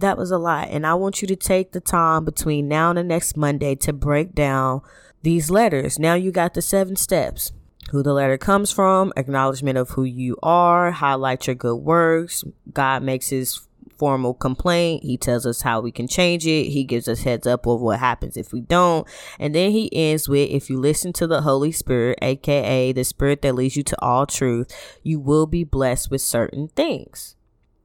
that 0.00 0.16
was 0.16 0.30
a 0.30 0.38
lot. 0.38 0.68
And 0.68 0.86
I 0.86 0.94
want 0.94 1.22
you 1.22 1.28
to 1.28 1.36
take 1.36 1.72
the 1.72 1.80
time 1.80 2.24
between 2.24 2.68
now 2.68 2.90
and 2.90 2.98
the 2.98 3.04
next 3.04 3.36
Monday 3.36 3.74
to 3.76 3.92
break 3.92 4.34
down 4.34 4.82
these 5.22 5.50
letters. 5.50 5.98
Now 5.98 6.14
you 6.14 6.30
got 6.30 6.54
the 6.54 6.62
seven 6.62 6.96
steps 6.96 7.52
who 7.90 8.02
the 8.02 8.12
letter 8.12 8.38
comes 8.38 8.70
from, 8.70 9.12
acknowledgement 9.16 9.78
of 9.78 9.90
who 9.90 10.04
you 10.04 10.36
are, 10.42 10.90
highlight 10.90 11.46
your 11.46 11.56
good 11.56 11.76
works. 11.76 12.44
God 12.72 13.02
makes 13.02 13.28
his 13.30 13.68
formal 13.98 14.34
complaint. 14.34 15.02
He 15.02 15.16
tells 15.16 15.44
us 15.44 15.62
how 15.62 15.80
we 15.80 15.90
can 15.90 16.06
change 16.06 16.46
it. 16.46 16.68
He 16.68 16.84
gives 16.84 17.08
us 17.08 17.22
heads 17.22 17.46
up 17.46 17.66
of 17.66 17.80
what 17.80 17.98
happens 17.98 18.36
if 18.36 18.52
we 18.52 18.60
don't. 18.60 19.06
And 19.38 19.54
then 19.54 19.72
he 19.72 19.90
ends 19.92 20.28
with 20.28 20.50
if 20.50 20.70
you 20.70 20.78
listen 20.78 21.12
to 21.14 21.26
the 21.26 21.42
Holy 21.42 21.72
Spirit, 21.72 22.18
aka 22.22 22.92
the 22.92 23.04
spirit 23.04 23.42
that 23.42 23.54
leads 23.54 23.76
you 23.76 23.82
to 23.84 24.00
all 24.00 24.26
truth, 24.26 24.70
you 25.02 25.18
will 25.18 25.46
be 25.46 25.64
blessed 25.64 26.10
with 26.10 26.20
certain 26.20 26.68
things. 26.68 27.34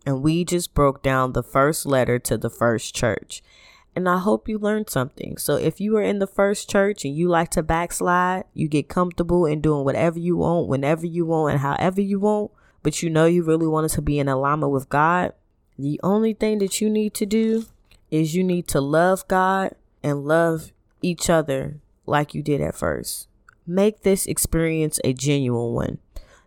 And 0.05 0.21
we 0.21 0.43
just 0.43 0.73
broke 0.73 1.01
down 1.01 1.33
the 1.33 1.43
first 1.43 1.85
letter 1.85 2.19
to 2.19 2.37
the 2.37 2.49
first 2.49 2.93
church. 2.93 3.41
And 3.95 4.09
I 4.09 4.17
hope 4.17 4.49
you 4.49 4.57
learned 4.57 4.89
something. 4.89 5.37
So 5.37 5.55
if 5.55 5.79
you 5.79 5.95
are 5.97 6.03
in 6.03 6.19
the 6.19 6.27
first 6.27 6.69
church 6.69 7.05
and 7.05 7.15
you 7.15 7.29
like 7.29 7.51
to 7.51 7.61
backslide, 7.61 8.45
you 8.53 8.67
get 8.67 8.89
comfortable 8.89 9.45
in 9.45 9.61
doing 9.61 9.85
whatever 9.85 10.17
you 10.17 10.37
want, 10.37 10.67
whenever 10.67 11.05
you 11.05 11.25
want, 11.25 11.53
and 11.53 11.61
however 11.61 12.01
you 12.01 12.19
want, 12.19 12.51
but 12.81 13.03
you 13.03 13.09
know 13.09 13.25
you 13.25 13.43
really 13.43 13.67
wanted 13.67 13.91
to 13.91 14.01
be 14.01 14.19
in 14.19 14.27
alignment 14.27 14.71
with 14.71 14.89
God, 14.89 15.33
the 15.77 15.99
only 16.03 16.33
thing 16.33 16.57
that 16.59 16.81
you 16.81 16.89
need 16.89 17.13
to 17.15 17.25
do 17.25 17.65
is 18.11 18.35
you 18.35 18.43
need 18.43 18.67
to 18.69 18.81
love 18.81 19.27
God 19.27 19.75
and 20.03 20.25
love 20.25 20.71
each 21.01 21.29
other 21.29 21.79
like 22.05 22.33
you 22.33 22.41
did 22.43 22.61
at 22.61 22.75
first. 22.75 23.27
Make 23.65 24.01
this 24.01 24.25
experience 24.25 24.99
a 25.03 25.13
genuine 25.13 25.73
one. 25.73 25.97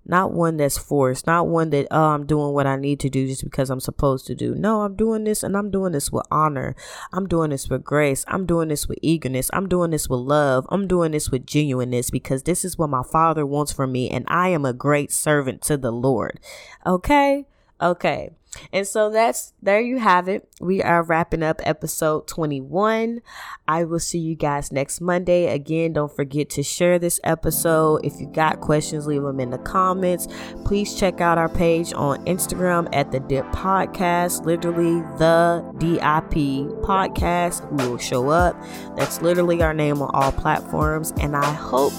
Not 0.09 0.33
one 0.33 0.57
that's 0.57 0.79
forced, 0.79 1.27
not 1.27 1.49
one 1.49 1.71
that, 1.71 1.89
oh, 1.91 2.11
I'm 2.11 2.27
doing 2.27 2.53
what 2.53 2.67
I 2.67 2.77
need 2.77 3.01
to 3.01 3.11
do 3.11 3.27
just 3.27 3.45
because 3.45 3.71
I'm 3.71 3.81
supposed 3.81 4.27
to 4.27 4.35
do. 4.35 4.55
No, 4.55 4.83
I'm 4.83 4.95
doing 4.95 5.25
this 5.25 5.43
and 5.43 5.57
I'm 5.57 5.71
doing 5.71 5.93
this 5.93 6.13
with 6.13 6.27
honor. 6.31 6.77
I'm 7.13 7.27
doing 7.27 7.51
this 7.51 7.69
with 7.69 7.85
grace. 7.85 8.25
I'm 8.29 8.47
doing 8.47 8.69
this 8.69 8.87
with 8.89 8.99
eagerness. 9.03 9.51
I'm 9.53 9.69
doing 9.69 9.91
this 9.91 10.09
with 10.09 10.21
love. 10.21 10.67
I'm 10.71 10.87
doing 10.87 11.13
this 11.13 11.31
with 11.31 11.47
genuineness 11.47 12.11
because 12.11 12.45
this 12.45 12.65
is 12.65 12.79
what 12.79 12.91
my 12.91 13.03
Father 13.03 13.45
wants 13.45 13.73
from 13.73 13.93
me 13.93 14.11
and 14.11 14.25
I 14.29 14.49
am 14.49 14.65
a 14.65 14.73
great 14.73 15.11
servant 15.11 15.63
to 15.63 15.77
the 15.77 15.93
Lord. 15.93 16.39
Okay? 16.87 17.47
Okay. 17.81 18.31
And 18.73 18.87
so 18.87 19.11
that's 19.11 19.53
there 19.63 19.81
you 19.81 19.99
have 19.99 20.29
it. 20.29 20.49
We 20.61 20.83
are 20.83 21.03
wrapping 21.03 21.43
up 21.43 21.61
episode 21.65 22.27
21. 22.27 23.21
I 23.69 23.85
will 23.85 23.99
see 23.99 24.19
you 24.19 24.35
guys 24.35 24.73
next 24.73 25.01
Monday. 25.01 25.53
Again, 25.53 25.93
don't 25.93 26.15
forget 26.15 26.49
to 26.51 26.63
share 26.63 26.99
this 26.99 27.21
episode. 27.25 28.01
If 28.05 28.21
you 28.21 28.27
got 28.27 28.61
questions, 28.61 29.07
leave 29.07 29.23
them 29.23 29.41
in 29.41 29.51
the 29.51 29.59
comments. 29.59 30.29
Please 30.65 30.99
check 30.99 31.21
out 31.21 31.39
our 31.39 31.49
page 31.49 31.93
on 31.93 32.25
Instagram 32.25 32.89
at 32.95 33.13
the 33.13 33.21
Dip 33.21 33.45
Podcast, 33.47 34.47
literally 34.47 35.03
the 35.19 35.63
DIP 35.79 36.83
podcast. 36.83 37.71
We 37.73 37.89
will 37.89 37.99
show 37.99 38.31
up. 38.31 38.57
That's 38.97 39.21
literally 39.21 39.63
our 39.63 39.75
name 39.75 40.01
on 40.01 40.11
all 40.15 40.33
platforms. 40.33 41.13
And 41.21 41.37
I 41.37 41.53
hope 41.53 41.93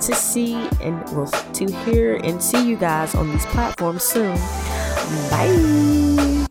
to 0.00 0.14
see 0.14 0.54
and 0.82 1.02
well, 1.16 1.26
to 1.26 1.66
hear 1.84 2.16
and 2.16 2.42
see 2.42 2.68
you 2.68 2.76
guys 2.76 3.14
on 3.14 3.30
these 3.30 3.46
platforms 3.46 4.02
soon. 4.02 4.38
Bye. 4.94 6.13